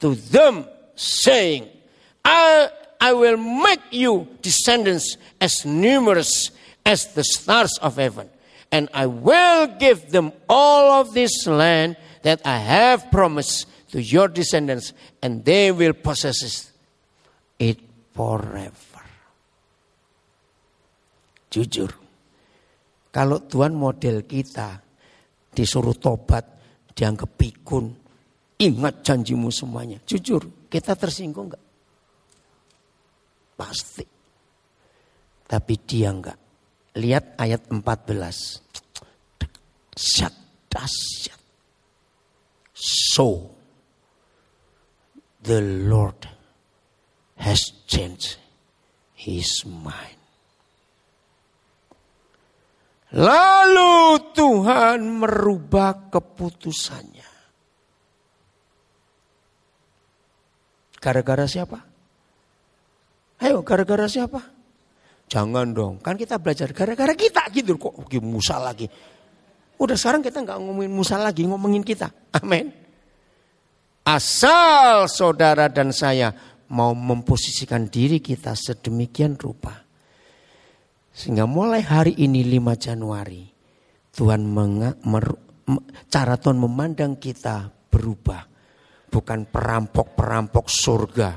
[0.00, 1.68] to them saying,
[2.24, 2.68] I,
[3.00, 6.50] I will make you descendants as numerous
[6.86, 8.30] as the stars of heaven
[8.74, 14.26] and I will give them all of this land that I have promised to your
[14.26, 16.72] descendants, and they will possess
[17.60, 17.78] it
[18.12, 18.93] forever.
[21.54, 21.86] Jujur,
[23.14, 24.74] kalau Tuhan model kita
[25.54, 26.42] disuruh tobat,
[26.90, 27.94] dianggap pikun,
[28.58, 30.02] ingat janjimu semuanya.
[30.02, 31.62] Jujur, kita tersinggung enggak?
[33.54, 34.02] Pasti.
[35.46, 36.34] Tapi dia enggak.
[36.98, 37.78] Lihat ayat 14.
[39.38, 40.34] Dahsyat,
[40.66, 41.40] dahsyat.
[43.14, 43.54] So,
[45.38, 46.26] the Lord
[47.38, 48.42] has changed
[49.14, 50.23] his mind.
[53.14, 57.30] Lalu Tuhan merubah keputusannya.
[60.98, 61.78] Gara-gara siapa?
[63.38, 64.40] Ayo, gara-gara siapa?
[65.30, 68.88] Jangan dong, kan kita belajar gara-gara kita gitu kok Musa lagi.
[69.78, 72.10] Udah sekarang kita nggak ngomongin Musa lagi, ngomongin kita.
[72.40, 72.72] Amin.
[74.04, 76.34] Asal saudara dan saya
[76.72, 79.83] mau memposisikan diri kita sedemikian rupa.
[81.14, 83.46] Sehingga mulai hari ini 5 Januari,
[84.10, 85.30] Tuhan menga, mer,
[86.10, 88.42] cara Tuhan memandang kita berubah.
[89.06, 91.30] Bukan perampok-perampok surga.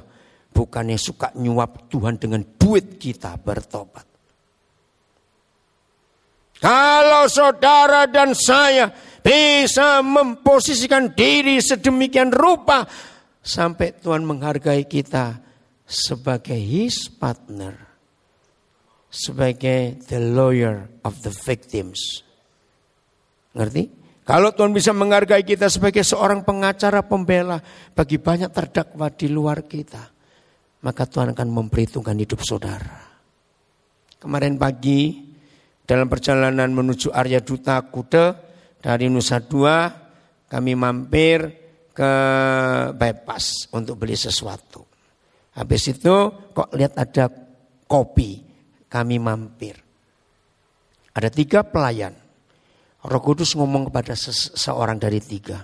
[0.50, 4.10] Bukan yang suka nyuap Tuhan dengan duit kita bertobat.
[6.58, 8.90] Kalau saudara dan saya
[9.22, 12.82] bisa memposisikan diri sedemikian rupa
[13.46, 15.38] sampai Tuhan menghargai kita
[15.86, 17.87] sebagai his partner,
[19.08, 22.22] sebagai the lawyer of the victims.
[23.56, 23.90] Ngerti?
[24.28, 27.64] Kalau Tuhan bisa menghargai kita sebagai seorang pengacara pembela
[27.96, 30.04] bagi banyak terdakwa di luar kita,
[30.84, 33.08] maka Tuhan akan memperhitungkan hidup saudara.
[34.20, 35.32] Kemarin pagi
[35.88, 38.36] dalam perjalanan menuju Arya Duta Kude
[38.84, 39.88] dari Nusa Dua
[40.52, 41.40] kami mampir
[41.96, 42.12] ke
[42.94, 44.84] bypass untuk beli sesuatu.
[45.56, 46.16] Habis itu
[46.52, 47.32] kok lihat ada
[47.88, 48.47] kopi,
[48.88, 49.76] kami mampir.
[51.16, 52.14] Ada tiga pelayan.
[53.08, 55.64] Roh Kudus ngomong kepada seseorang dari tiga.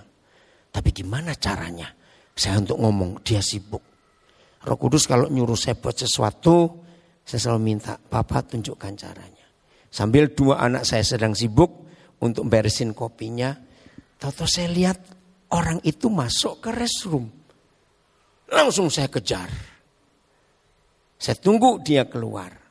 [0.72, 1.92] Tapi gimana caranya?
[2.34, 3.82] Saya untuk ngomong, dia sibuk.
[4.64, 6.82] Roh Kudus kalau nyuruh saya buat sesuatu,
[7.22, 9.46] saya selalu minta, Papa tunjukkan caranya.
[9.92, 11.70] Sambil dua anak saya sedang sibuk
[12.18, 13.54] untuk beresin kopinya.
[14.18, 14.98] Tahu saya lihat
[15.54, 17.30] orang itu masuk ke restroom.
[18.50, 19.52] Langsung saya kejar.
[21.14, 22.63] Saya tunggu dia keluar.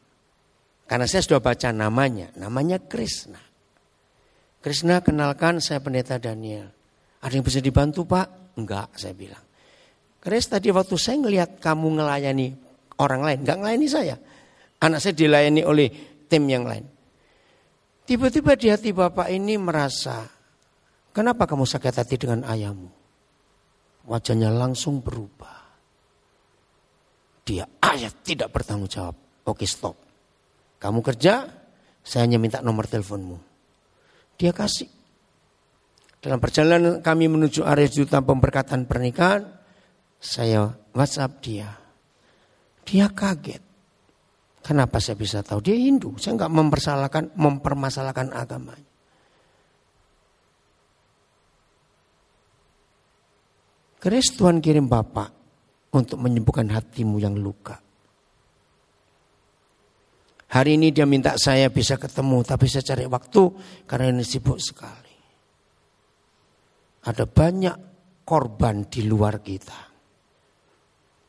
[0.88, 2.30] Karena saya sudah baca namanya.
[2.36, 3.40] Namanya Krishna.
[4.64, 6.72] Krishna kenalkan saya pendeta Daniel.
[7.24, 8.56] Ada yang bisa dibantu pak?
[8.60, 9.44] Enggak saya bilang.
[10.24, 12.56] Kris tadi waktu saya ngelihat kamu ngelayani
[13.00, 13.38] orang lain.
[13.44, 14.16] Enggak ngelayani saya.
[14.80, 15.88] Anak saya dilayani oleh
[16.32, 16.88] tim yang lain.
[18.04, 20.28] Tiba-tiba di hati bapak ini merasa,
[21.16, 22.92] kenapa kamu sakit hati dengan ayahmu?
[24.08, 25.64] Wajahnya langsung berubah.
[27.44, 29.16] Dia ayah tidak bertanggung jawab.
[29.48, 29.96] Oke stop.
[30.84, 31.48] Kamu kerja,
[32.04, 33.40] saya hanya minta nomor teleponmu.
[34.36, 34.92] Dia kasih.
[36.20, 39.48] Dalam perjalanan kami menuju area juta pemberkatan pernikahan,
[40.20, 41.72] saya WhatsApp dia.
[42.84, 43.64] Dia kaget.
[44.60, 45.64] Kenapa saya bisa tahu?
[45.64, 46.20] Dia Hindu.
[46.20, 48.92] Saya nggak mempersalahkan, mempermasalahkan agamanya.
[54.04, 55.32] Keris Tuhan kirim Bapak
[55.96, 57.80] untuk menyembuhkan hatimu yang luka.
[60.54, 63.44] Hari ini dia minta saya bisa ketemu, tapi saya cari waktu
[63.90, 65.16] karena ini sibuk sekali.
[67.10, 67.78] Ada banyak
[68.22, 69.90] korban di luar kita.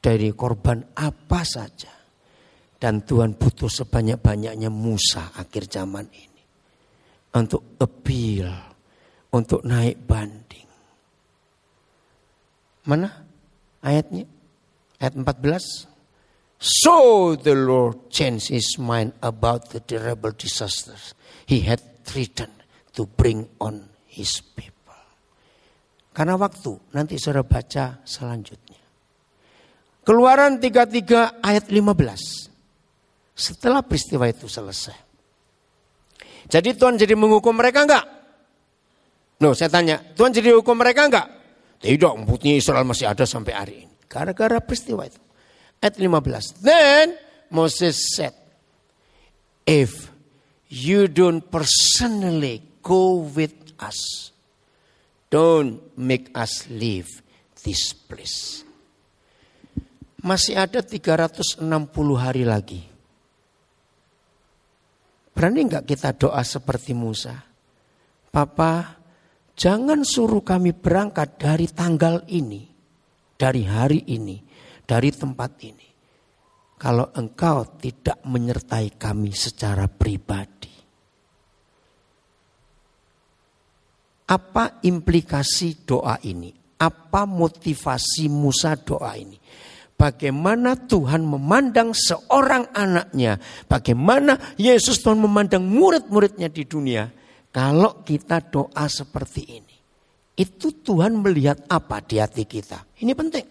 [0.05, 1.89] Dari korban apa saja
[2.77, 6.43] dan Tuhan butuh sebanyak-banyaknya Musa akhir zaman ini.
[7.33, 8.53] Untuk appeal,
[9.33, 10.69] untuk naik banding.
[12.85, 13.09] Mana
[13.81, 14.29] ayatnya?
[15.01, 15.94] Ayat 14.
[16.65, 21.13] So the Lord changed his mind about the terrible disasters
[21.45, 22.57] he had threatened
[22.97, 24.97] to bring on his people.
[26.17, 28.81] Karena waktu, nanti saudara baca selanjutnya.
[30.09, 33.37] Keluaran 33 ayat 15.
[33.37, 34.97] Setelah peristiwa itu selesai.
[36.49, 38.05] Jadi Tuhan jadi menghukum mereka enggak?
[39.45, 41.29] No, saya tanya, Tuhan jadi hukum mereka enggak?
[41.85, 43.95] Tidak, buktinya Israel masih ada sampai hari ini.
[44.09, 45.21] Gara-gara peristiwa itu.
[45.85, 46.65] Ayat 15.
[46.65, 47.13] Then
[47.53, 48.33] Moses said,
[49.69, 50.09] if
[50.73, 54.33] you don't personally go with us,
[55.29, 57.21] don't make us leave
[57.61, 58.65] this place.
[60.25, 61.61] Masih ada 360
[62.17, 62.95] hari lagi
[65.35, 67.35] Berani nggak kita doa seperti Musa?
[68.31, 69.03] Papa,
[69.59, 72.63] jangan suruh kami berangkat dari tanggal ini,
[73.35, 74.39] dari hari ini,
[74.85, 75.89] dari tempat ini.
[76.77, 80.73] Kalau engkau tidak menyertai kami secara pribadi.
[84.25, 86.53] Apa implikasi doa ini?
[86.81, 89.37] Apa motivasi Musa doa ini?
[89.95, 93.39] Bagaimana Tuhan memandang seorang anaknya.
[93.71, 97.09] Bagaimana Yesus Tuhan memandang murid-muridnya di dunia.
[97.55, 99.77] Kalau kita doa seperti ini.
[100.35, 102.83] Itu Tuhan melihat apa di hati kita.
[102.99, 103.47] Ini penting.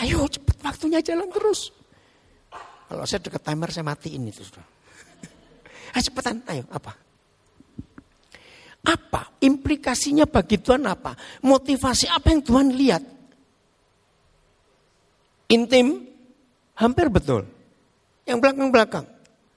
[0.00, 1.68] Ayo cepat waktunya jalan terus.
[2.88, 4.64] Kalau saya dekat timer saya matiin itu sudah.
[5.96, 6.92] Ayo cepetan, ayo apa?
[8.88, 11.12] Apa implikasinya bagi Tuhan apa?
[11.44, 13.02] Motivasi apa yang Tuhan lihat?
[15.52, 16.08] intim,
[16.80, 17.44] hampir betul.
[18.24, 19.04] Yang belakang-belakang,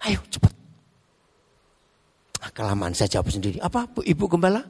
[0.04, 0.52] ayo cepat.
[2.44, 3.58] Ah, kelamaan saya jawab sendiri.
[3.64, 4.62] Apa Bu Ibu Gembala?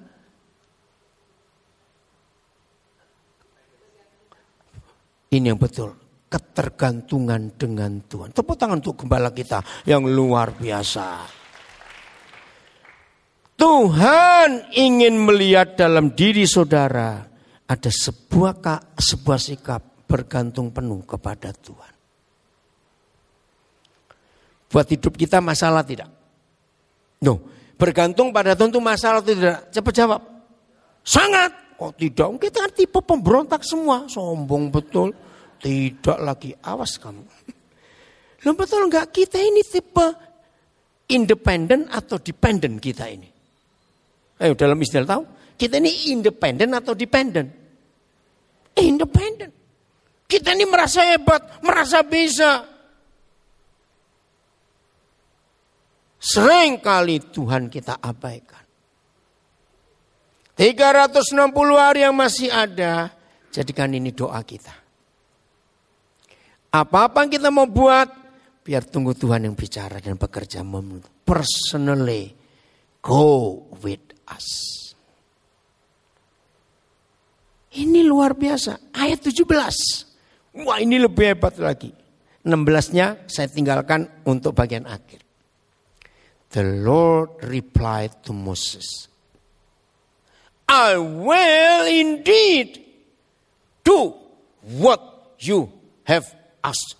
[5.36, 5.91] Ini yang betul.
[6.31, 8.31] Ketergantungan dengan Tuhan.
[8.31, 11.27] Tepuk tangan untuk gembala kita yang luar biasa.
[13.55, 17.23] Tuhan ingin melihat dalam diri saudara
[17.67, 18.59] ada sebuah
[18.99, 21.93] sebuah sikap bergantung penuh kepada Tuhan.
[24.71, 26.11] Buat hidup kita masalah tidak?
[27.23, 27.39] No,
[27.79, 29.71] bergantung pada tentu masalah atau tidak.
[29.71, 30.21] Cepat jawab.
[30.99, 31.64] Sangat.
[31.84, 34.07] Oh tidak, kita kan tipe pemberontak semua.
[34.07, 35.11] Sombong betul.
[35.59, 37.23] Tidak lagi, awas kamu.
[38.45, 39.11] Loh betul enggak?
[39.11, 40.07] Kita ini tipe
[41.11, 43.30] independen atau dependent kita ini.
[44.39, 45.23] Ayo dalam istilah tahu,
[45.55, 47.49] kita ini independen atau dependent?
[48.76, 49.51] Independen.
[50.26, 52.67] Kita ini merasa hebat, merasa bisa.
[56.19, 58.64] Sering kali Tuhan kita abaikan.
[60.56, 61.36] 360
[61.76, 63.12] hari yang masih ada,
[63.51, 64.72] jadikan ini doa kita.
[66.72, 68.08] Apa-apa yang kita mau buat,
[68.64, 70.64] biar tunggu Tuhan yang bicara dan bekerja.
[71.28, 72.32] Personally,
[73.03, 74.47] go with us.
[77.76, 78.95] Ini luar biasa.
[78.95, 80.64] Ayat 17.
[80.64, 81.91] Wah ini lebih hebat lagi.
[82.47, 85.20] 16-nya saya tinggalkan untuk bagian akhir.
[86.56, 89.12] The Lord replied to Moses,
[90.66, 92.82] I will indeed
[93.86, 94.13] do
[94.66, 94.99] what
[95.38, 95.70] you
[96.09, 96.26] have
[96.66, 96.97] asked.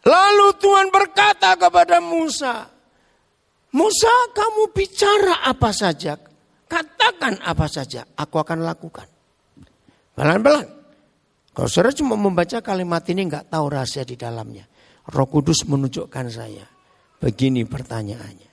[0.00, 2.64] Lalu Tuhan berkata kepada Musa,
[3.76, 6.16] Musa kamu bicara apa saja,
[6.64, 9.06] katakan apa saja, aku akan lakukan.
[10.16, 10.66] Pelan-pelan.
[11.52, 14.64] Kalau saudara cuma membaca kalimat ini nggak tahu rahasia di dalamnya.
[15.10, 16.64] Roh Kudus menunjukkan saya.
[17.20, 18.49] Begini pertanyaannya.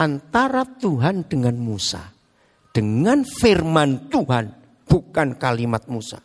[0.00, 2.02] Antara Tuhan dengan Musa.
[2.74, 4.46] Dengan firman Tuhan.
[4.84, 6.20] Bukan kalimat Musa.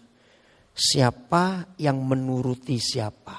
[0.73, 3.35] Siapa yang menuruti siapa?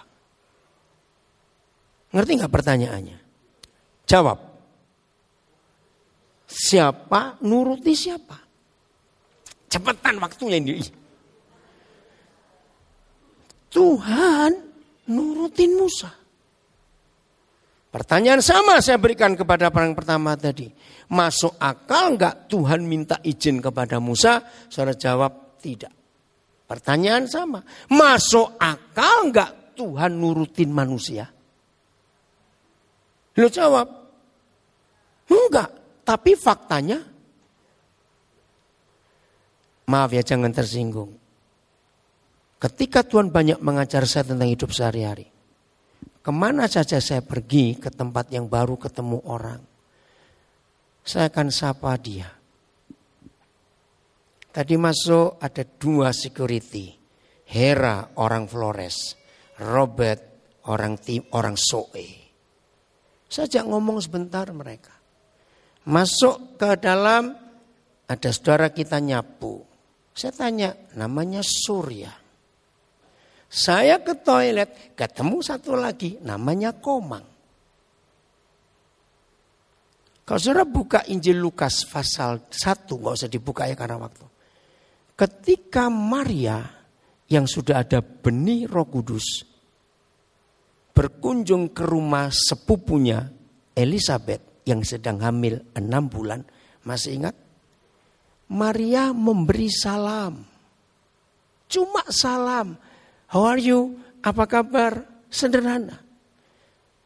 [2.11, 3.19] Ngerti nggak pertanyaannya?
[4.05, 4.39] Jawab.
[6.51, 8.35] Siapa nuruti siapa?
[9.71, 10.83] Cepetan waktunya ini.
[13.71, 14.51] Tuhan
[15.07, 16.20] nurutin Musa.
[17.91, 20.71] Pertanyaan sama saya berikan kepada orang pertama tadi.
[21.11, 24.47] Masuk akal enggak Tuhan minta izin kepada Musa?
[24.71, 25.91] Saudara jawab tidak.
[26.71, 27.67] Pertanyaan sama.
[27.91, 31.27] Masuk akal enggak Tuhan nurutin manusia?
[33.35, 33.91] Lo jawab.
[35.27, 35.71] Enggak.
[36.07, 37.03] Tapi faktanya.
[39.91, 41.11] Maaf ya jangan tersinggung.
[42.63, 45.40] Ketika Tuhan banyak mengajar saya tentang hidup sehari-hari.
[46.31, 49.59] Ke mana saja saya pergi ke tempat yang baru ketemu orang.
[51.03, 52.31] Saya akan sapa dia.
[54.55, 56.95] Tadi masuk ada dua security.
[57.51, 59.19] Hera orang Flores.
[59.59, 60.23] Robert
[60.71, 62.07] orang tim orang Soe.
[63.27, 64.95] Saya ngomong sebentar mereka.
[65.91, 67.35] Masuk ke dalam
[68.07, 69.67] ada saudara kita nyapu.
[70.15, 72.20] Saya tanya namanya Surya.
[73.51, 77.27] Saya ke toilet, ketemu satu lagi, namanya Komang.
[80.23, 84.23] Kalau saudara buka Injil Lukas pasal 1, nggak usah dibuka ya karena waktu.
[85.19, 86.63] Ketika Maria
[87.27, 89.43] yang sudah ada benih roh kudus,
[90.95, 93.27] berkunjung ke rumah sepupunya
[93.75, 96.47] Elizabeth yang sedang hamil enam bulan,
[96.87, 97.35] masih ingat?
[98.55, 100.47] Maria memberi salam.
[101.67, 102.79] Cuma salam
[103.31, 103.95] How are you?
[104.27, 105.07] Apa kabar?
[105.31, 106.03] Sederhana.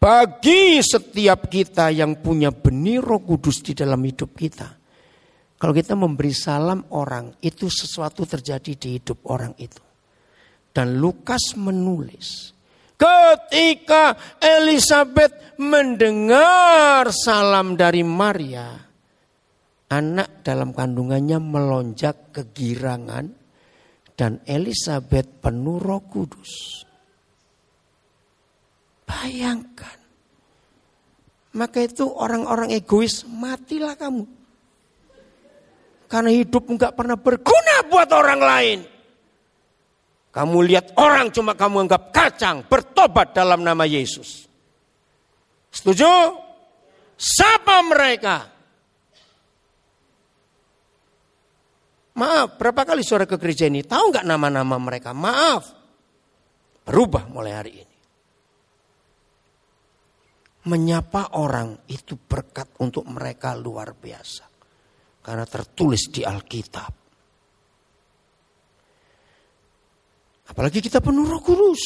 [0.00, 4.68] Bagi setiap kita yang punya benih roh kudus di dalam hidup kita.
[5.60, 9.80] Kalau kita memberi salam orang, itu sesuatu terjadi di hidup orang itu.
[10.72, 12.52] Dan Lukas menulis,
[12.96, 18.76] ketika Elizabeth mendengar salam dari Maria,
[19.88, 23.43] anak dalam kandungannya melonjak kegirangan
[24.14, 26.82] dan Elizabeth penuh roh kudus.
[29.04, 29.98] Bayangkan.
[31.54, 34.26] Maka itu orang-orang egois, matilah kamu.
[36.10, 38.78] Karena hidup enggak pernah berguna buat orang lain.
[40.34, 44.50] Kamu lihat orang cuma kamu anggap kacang, bertobat dalam nama Yesus.
[45.70, 46.10] Setuju?
[47.14, 48.53] Siapa mereka?
[52.14, 53.82] Maaf, berapa kali sore ke gereja ini?
[53.82, 55.10] Tahu nggak nama-nama mereka?
[55.10, 55.66] Maaf.
[56.86, 57.96] Berubah mulai hari ini.
[60.64, 64.46] Menyapa orang itu berkat untuk mereka luar biasa.
[65.24, 66.92] Karena tertulis di Alkitab.
[70.44, 71.82] Apalagi kita penuh roh kudus.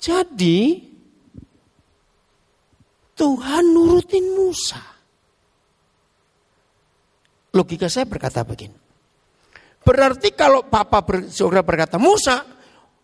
[0.00, 0.78] Jadi
[3.18, 4.99] Tuhan nurutin Musa.
[7.50, 8.76] Logika saya berkata begini.
[9.80, 12.44] Berarti kalau papa ber, saudara berkata, Musa,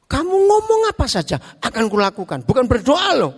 [0.07, 2.47] Kamu ngomong apa saja akan kulakukan.
[2.47, 3.35] Bukan berdoa loh.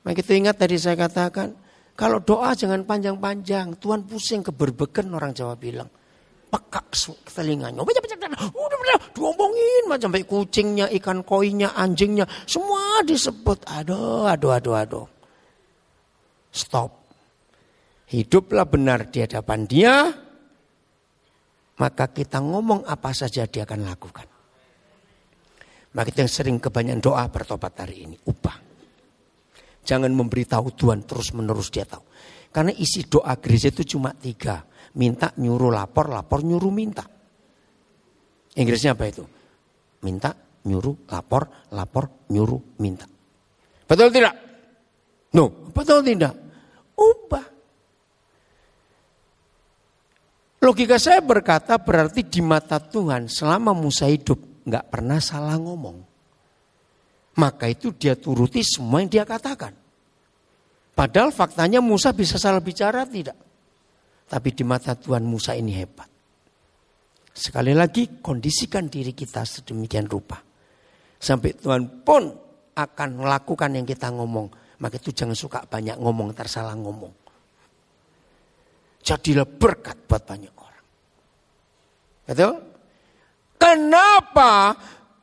[0.00, 1.52] Maka kita ingat tadi saya katakan.
[1.94, 3.76] Kalau doa jangan panjang-panjang.
[3.76, 5.86] Tuhan pusing keberbeken orang Jawa bilang.
[6.48, 6.88] Pekak
[7.28, 7.84] telinganya.
[7.84, 8.00] Udah
[9.12, 12.24] diomongin macam baik kucingnya, ikan koinya, anjingnya.
[12.48, 13.68] Semua disebut.
[13.68, 15.06] Aduh, aduh, aduh, aduh.
[16.48, 17.03] Stop.
[18.14, 19.94] Hiduplah benar di hadapan dia.
[21.74, 24.26] Maka kita ngomong apa saja dia akan lakukan.
[25.98, 28.16] Maka kita yang sering kebanyakan doa bertobat hari ini.
[28.22, 28.54] Ubah.
[29.82, 32.06] Jangan memberitahu Tuhan terus menerus dia tahu.
[32.54, 34.62] Karena isi doa gereja itu cuma tiga.
[34.94, 37.02] Minta, nyuruh, lapor, lapor, nyuruh, minta.
[38.54, 39.26] Inggrisnya apa itu?
[40.06, 40.30] Minta,
[40.62, 43.10] nyuruh, lapor, lapor, nyuruh, minta.
[43.90, 44.34] Betul tidak?
[45.34, 46.38] No, betul tidak?
[46.94, 47.53] Ubah.
[50.64, 56.00] Logika saya berkata berarti di mata Tuhan selama Musa hidup nggak pernah salah ngomong.
[57.36, 59.76] Maka itu dia turuti semua yang dia katakan.
[60.96, 63.36] Padahal faktanya Musa bisa salah bicara tidak.
[64.24, 66.08] Tapi di mata Tuhan Musa ini hebat.
[67.34, 70.40] Sekali lagi kondisikan diri kita sedemikian rupa.
[71.20, 72.24] Sampai Tuhan pun
[72.72, 74.78] akan melakukan yang kita ngomong.
[74.80, 77.12] Maka itu jangan suka banyak ngomong, tersalah ngomong.
[79.04, 80.53] Jadilah berkat buat banyak.
[82.24, 82.54] Betul?
[83.60, 84.76] Kenapa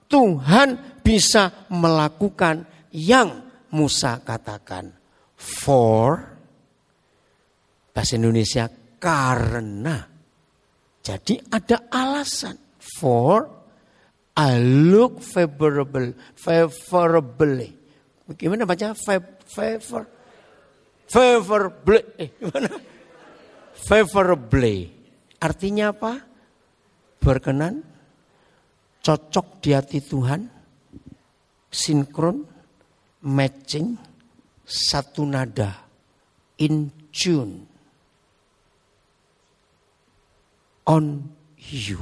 [0.09, 4.93] Tuhan bisa melakukan yang Musa katakan?
[5.37, 6.31] For
[7.91, 8.69] bahasa Indonesia
[9.01, 10.05] karena.
[11.01, 12.57] Jadi ada alasan.
[12.77, 13.61] For
[14.37, 17.69] I look favorable, favorably.
[18.37, 20.07] Gimana baca favor?
[21.11, 22.01] Favorably.
[22.15, 22.71] Eh, gimana?
[23.75, 24.87] Favorably.
[25.41, 26.30] Artinya apa?
[27.21, 27.85] Berkenan,
[29.05, 30.41] cocok di hati Tuhan,
[31.69, 32.41] sinkron,
[33.29, 33.93] matching,
[34.65, 35.85] satu nada,
[36.57, 37.69] in tune,
[40.89, 41.29] on
[41.61, 42.01] you.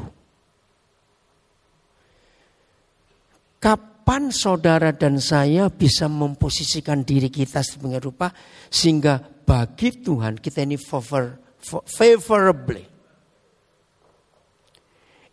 [3.59, 8.31] Kapan saudara dan saya bisa memposisikan diri kita sedemikian rupa
[8.71, 11.35] sehingga bagi Tuhan kita ini favor,
[11.83, 12.98] favorably.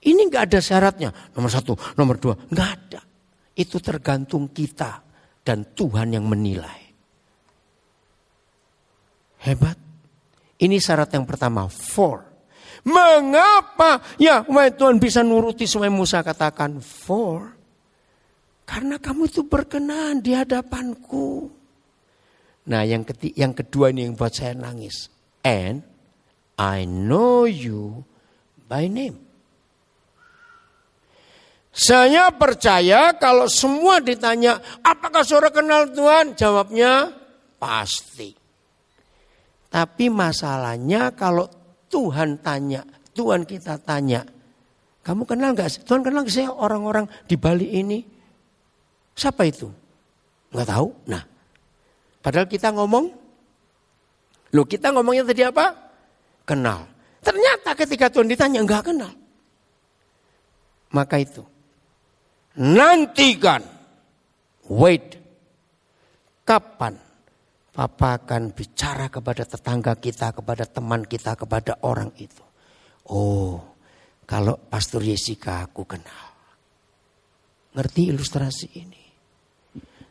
[0.06, 1.10] Ini nggak ada syaratnya.
[1.34, 3.02] Nomor satu, nomor dua, nggak ada.
[3.58, 5.02] Itu tergantung kita
[5.42, 6.86] dan Tuhan yang menilai.
[9.42, 9.78] Hebat.
[10.56, 12.22] Ini syarat yang pertama, for.
[12.86, 16.78] Mengapa ya Tuhan bisa nuruti semua yang Musa katakan?
[16.78, 17.50] For.
[18.62, 21.50] Karena kamu itu berkenan di hadapanku.
[22.66, 25.10] Nah yang, ketiga, yang kedua ini yang buat saya nangis.
[25.42, 25.82] And
[26.58, 28.06] I know you
[28.70, 29.25] by name.
[31.76, 36.32] Saya percaya kalau semua ditanya, apakah saudara kenal Tuhan?
[36.32, 37.12] Jawabnya
[37.60, 38.32] pasti.
[39.68, 41.44] Tapi masalahnya kalau
[41.92, 42.80] Tuhan tanya,
[43.12, 44.24] Tuhan kita tanya,
[45.04, 45.84] kamu kenal gak?
[45.84, 48.00] Tuhan kenal gak saya orang-orang di Bali ini?
[49.12, 49.68] Siapa itu?
[50.56, 50.88] Nggak tahu.
[51.12, 51.28] Nah,
[52.24, 53.04] padahal kita ngomong,
[54.56, 55.76] lo kita ngomongnya tadi apa?
[56.48, 56.88] Kenal.
[57.20, 59.12] Ternyata ketika Tuhan ditanya nggak kenal.
[60.96, 61.44] Maka itu,
[62.56, 63.62] nantikan,
[64.68, 65.16] wait,
[66.44, 67.06] kapan
[67.76, 72.40] Papa akan bicara kepada tetangga kita, kepada teman kita, kepada orang itu.
[73.12, 73.60] Oh,
[74.24, 76.32] kalau Pastor Yesika aku kenal.
[77.76, 79.04] Ngerti ilustrasi ini?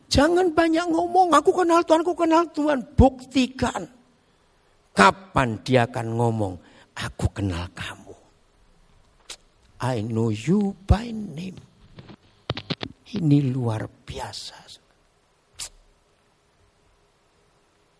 [0.06, 2.86] Jangan banyak ngomong, aku kenal Tuhan, aku kenal Tuhan.
[2.94, 3.82] Buktikan.
[4.94, 6.54] Kapan dia akan ngomong,
[6.94, 8.14] aku kenal kamu.
[9.82, 11.65] I know you by name.
[13.06, 14.58] Ini luar biasa.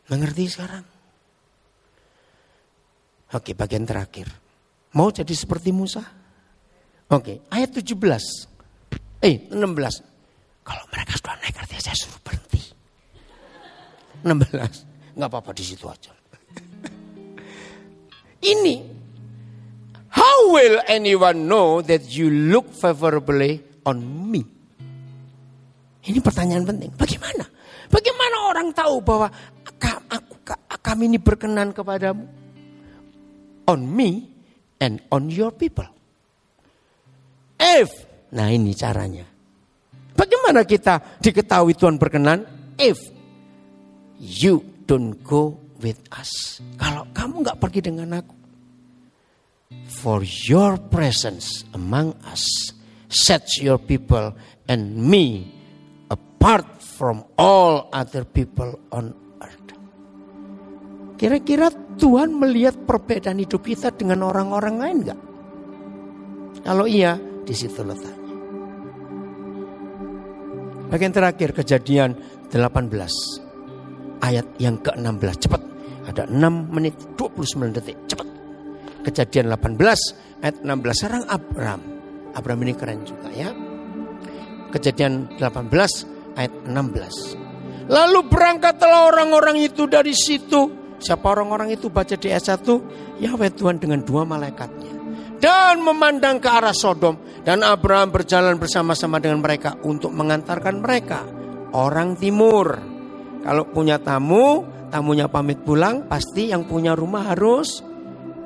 [0.07, 0.84] Mengerti sekarang?
[3.34, 4.30] Oke, bagian terakhir.
[4.94, 6.02] Mau jadi seperti Musa?
[7.11, 8.50] Oke, ayat 17.
[9.22, 10.02] Eh, 16.
[10.66, 12.62] Kalau mereka sudah naik artinya saya suruh berhenti.
[14.26, 15.14] 16.
[15.14, 16.11] Nggak apa-apa di situ aja.
[18.54, 18.76] Ini.
[20.11, 24.55] How will anyone know that you look favorably on me?
[26.07, 26.94] Ini pertanyaan penting.
[26.94, 27.44] Bagaimana?
[27.90, 29.28] Bagaimana orang tahu bahwa
[30.82, 32.24] kami ini berkenan kepadamu?
[33.66, 34.30] On me
[34.78, 35.86] and on your people.
[37.59, 37.90] If,
[38.30, 39.26] nah ini caranya.
[40.14, 42.46] Bagaimana kita diketahui Tuhan berkenan?
[42.78, 43.02] If
[44.22, 46.62] you don't go with us.
[46.78, 48.36] Kalau kamu nggak pergi dengan aku.
[49.90, 52.70] For your presence among us
[53.11, 54.30] sets your people
[54.70, 55.55] and me
[56.47, 59.11] apart from all other people on
[59.42, 59.74] earth.
[61.18, 65.18] Kira-kira Tuhan melihat perbedaan hidup kita dengan orang-orang lain enggak?
[66.62, 68.34] Kalau iya, di situ letaknya.
[70.86, 72.14] Bagian terakhir kejadian
[72.55, 72.62] 18
[74.22, 75.62] ayat yang ke-16 cepat.
[76.07, 77.99] Ada 6 menit 29 detik.
[78.07, 78.28] Cepat.
[79.03, 81.82] Kejadian 18 ayat 16 sekarang Abraham
[82.38, 83.51] Abraham ini keren juga ya.
[84.70, 87.47] Kejadian 18 ayat 16
[87.91, 90.84] lalu berangkatlah orang-orang itu dari situ.
[90.97, 91.93] Siapa orang-orang itu?
[91.93, 94.93] Baca di ayat 1 Yahweh Tuhan dengan dua malaikatnya.
[95.37, 97.16] Dan memandang ke arah Sodom.
[97.47, 101.22] Dan Abraham berjalan bersama-sama dengan mereka untuk mengantarkan mereka
[101.76, 102.74] orang timur.
[103.47, 107.87] Kalau punya tamu, tamunya pamit pulang, pasti yang punya rumah harus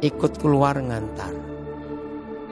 [0.04, 1.32] ikut keluar ngantar.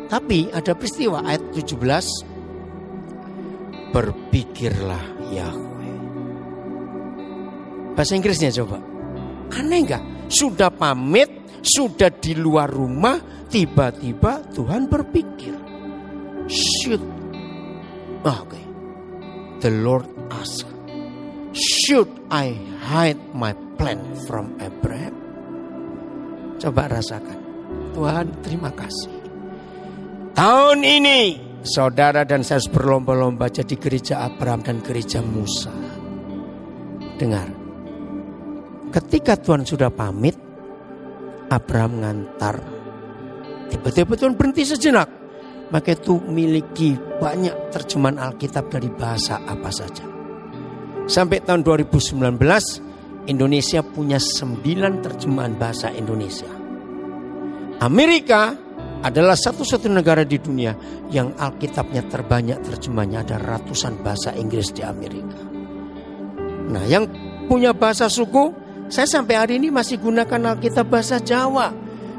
[0.09, 5.97] Tapi ada peristiwa ayat 17 berpikirlah Yahweh.
[7.95, 8.79] Bahasa Inggrisnya coba.
[9.59, 10.03] Aneh nggak?
[10.29, 11.29] Sudah pamit,
[11.64, 13.18] sudah di luar rumah,
[13.49, 15.57] tiba-tiba Tuhan berpikir.
[16.49, 17.03] Should
[18.24, 18.55] oh, Oke.
[18.55, 18.64] Okay.
[19.59, 20.62] The Lord ask,
[21.51, 23.99] Should I hide my plan
[24.31, 25.16] from Abraham?
[26.62, 27.39] Coba rasakan.
[27.97, 29.18] Tuhan terima kasih.
[30.39, 35.72] Tahun ini saudara dan saya berlomba-lomba jadi gereja Abraham dan gereja Musa.
[37.18, 37.48] Dengar.
[38.88, 40.38] Ketika Tuhan sudah pamit,
[41.50, 42.56] Abraham ngantar.
[43.68, 45.09] Tiba-tiba Tuhan berhenti sejenak.
[45.68, 50.00] Maka itu miliki banyak terjemahan Alkitab dari bahasa apa saja.
[51.04, 52.16] Sampai tahun 2019
[53.28, 56.48] Indonesia punya 9 terjemahan bahasa Indonesia.
[57.84, 58.56] Amerika
[59.03, 60.74] adalah satu-satu negara di dunia
[61.12, 65.38] yang Alkitabnya terbanyak terjemahnya ada ratusan bahasa Inggris di Amerika.
[66.68, 67.07] Nah, yang
[67.46, 68.53] punya bahasa suku,
[68.90, 71.72] saya sampai hari ini masih gunakan Alkitab bahasa Jawa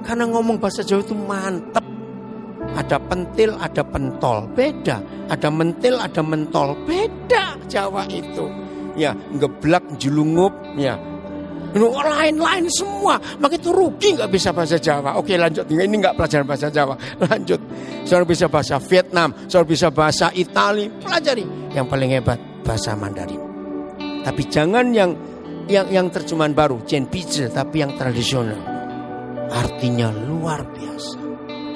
[0.06, 1.86] karena ngomong bahasa Jawa itu mantep.
[2.70, 5.02] Ada pentil, ada pentol, beda.
[5.26, 8.46] Ada mentil, ada mentol, beda Jawa itu.
[8.94, 11.02] Ya, ngeblak, julungup, ya.
[11.76, 15.22] Lain-lain semua, maka itu rugi nggak bisa bahasa Jawa.
[15.22, 16.98] Oke lanjut, ini nggak pelajaran bahasa Jawa.
[17.30, 17.62] Lanjut,
[18.10, 21.46] saudara bisa bahasa Vietnam, saudara bisa bahasa Itali, pelajari.
[21.78, 23.42] Yang paling hebat bahasa Mandarin.
[24.26, 25.14] Tapi jangan yang
[25.70, 28.58] yang yang terjemahan baru, Chen Pizze, tapi yang tradisional.
[29.50, 31.18] Artinya luar biasa.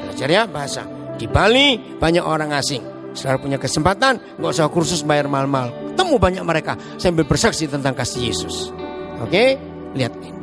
[0.06, 0.84] Belajar ya bahasa.
[1.18, 2.82] Di Bali banyak orang asing.
[3.14, 5.70] Saudara punya kesempatan, nggak usah kursus bayar mahal-mahal.
[5.94, 8.74] Temu banyak mereka sambil bersaksi tentang kasih Yesus.
[9.22, 9.58] Oke,
[9.94, 10.42] lihat ini.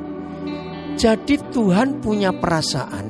[1.01, 3.07] Jadi Tuhan punya perasaan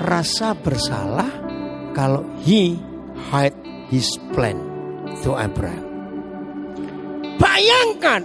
[0.00, 1.30] rasa bersalah
[1.94, 2.78] kalau he
[3.30, 3.56] hide
[3.92, 4.58] his plan
[5.22, 5.84] to Abraham.
[7.36, 8.22] Bayangkan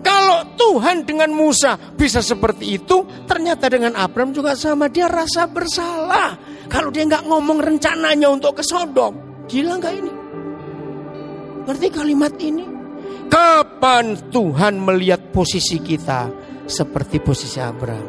[0.00, 4.86] kalau Tuhan dengan Musa bisa seperti itu, ternyata dengan Abraham juga sama.
[4.86, 6.38] Dia rasa bersalah.
[6.70, 9.44] Kalau dia nggak ngomong rencananya untuk ke Sodom.
[9.50, 10.12] Gila nggak ini?
[11.66, 12.75] Ngerti kalimat ini?
[13.26, 16.30] Kapan Tuhan melihat posisi kita
[16.66, 18.08] seperti posisi Abraham?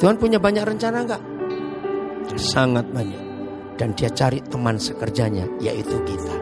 [0.00, 1.22] Tuhan punya banyak rencana nggak?
[2.36, 3.22] Sangat banyak.
[3.76, 6.36] Dan dia cari teman sekerjanya, yaitu kita.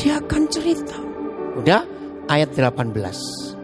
[0.00, 0.96] Dia akan cerita.
[1.60, 1.84] Udah
[2.28, 3.54] ayat 18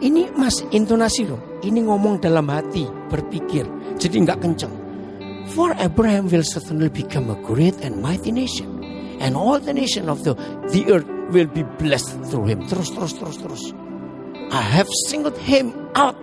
[0.00, 1.40] ini mas intonasi loh.
[1.62, 3.66] Ini ngomong dalam hati, berpikir.
[3.96, 4.74] Jadi nggak kenceng.
[5.54, 8.82] For Abraham will certainly become a great and mighty nation.
[9.22, 10.36] And all the nation of the,
[10.74, 12.66] the earth will be blessed through him.
[12.66, 13.62] Terus, terus, terus, terus.
[14.50, 16.16] I have singled him out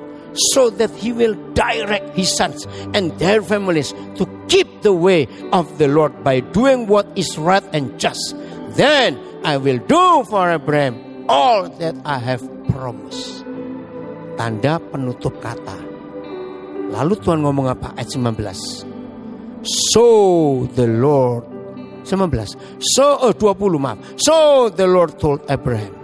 [0.54, 5.78] so that he will direct his sons and their families to keep the way of
[5.78, 8.36] the Lord by doing what is right and just.
[8.74, 13.46] Then I will do for Abraham all that I have promised.
[14.38, 15.78] Tanda penutup kata.
[16.90, 17.94] Lalu Tuhan ngomong apa?
[17.94, 19.64] Ayat 19.
[19.94, 21.53] So the Lord
[22.06, 22.80] 19.
[22.80, 23.98] So oh, 20 maaf.
[24.20, 25.96] So the Lord told Abraham,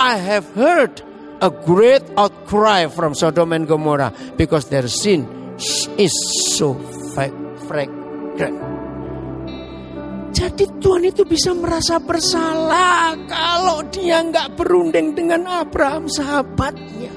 [0.00, 1.04] I have heard
[1.42, 5.26] a great outcry from Sodom and Gomorrah because their sin
[5.98, 6.14] is
[6.56, 6.74] so
[7.12, 8.58] fragrant.
[10.32, 17.12] Jadi Tuhan itu bisa merasa bersalah kalau dia nggak berunding dengan Abraham sahabatnya.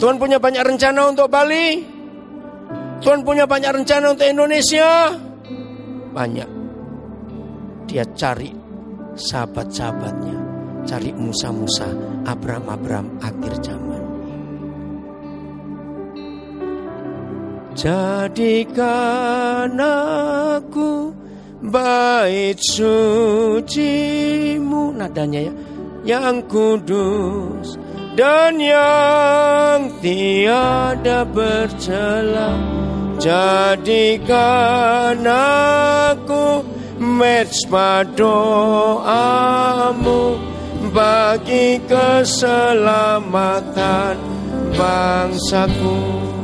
[0.00, 1.91] Tuhan punya banyak rencana untuk Bali.
[3.02, 5.10] Tuhan punya banyak rencana untuk Indonesia.
[6.14, 6.50] Banyak.
[7.90, 8.54] Dia cari
[9.18, 10.54] sahabat-sahabatnya.
[10.82, 11.86] Cari Musa-Musa,
[12.26, 14.02] Abraham-Abraham akhir zaman.
[17.72, 21.08] Jadikan aku
[21.64, 23.72] bait sucimu
[24.92, 25.52] Nadanya ya
[26.04, 27.80] Yang kudus
[28.12, 32.52] dan yang tiada bercela
[33.22, 36.66] Jadikan aku
[36.98, 40.34] mezbah doamu
[40.92, 44.20] Bagi keselamatan
[44.76, 46.41] bangsaku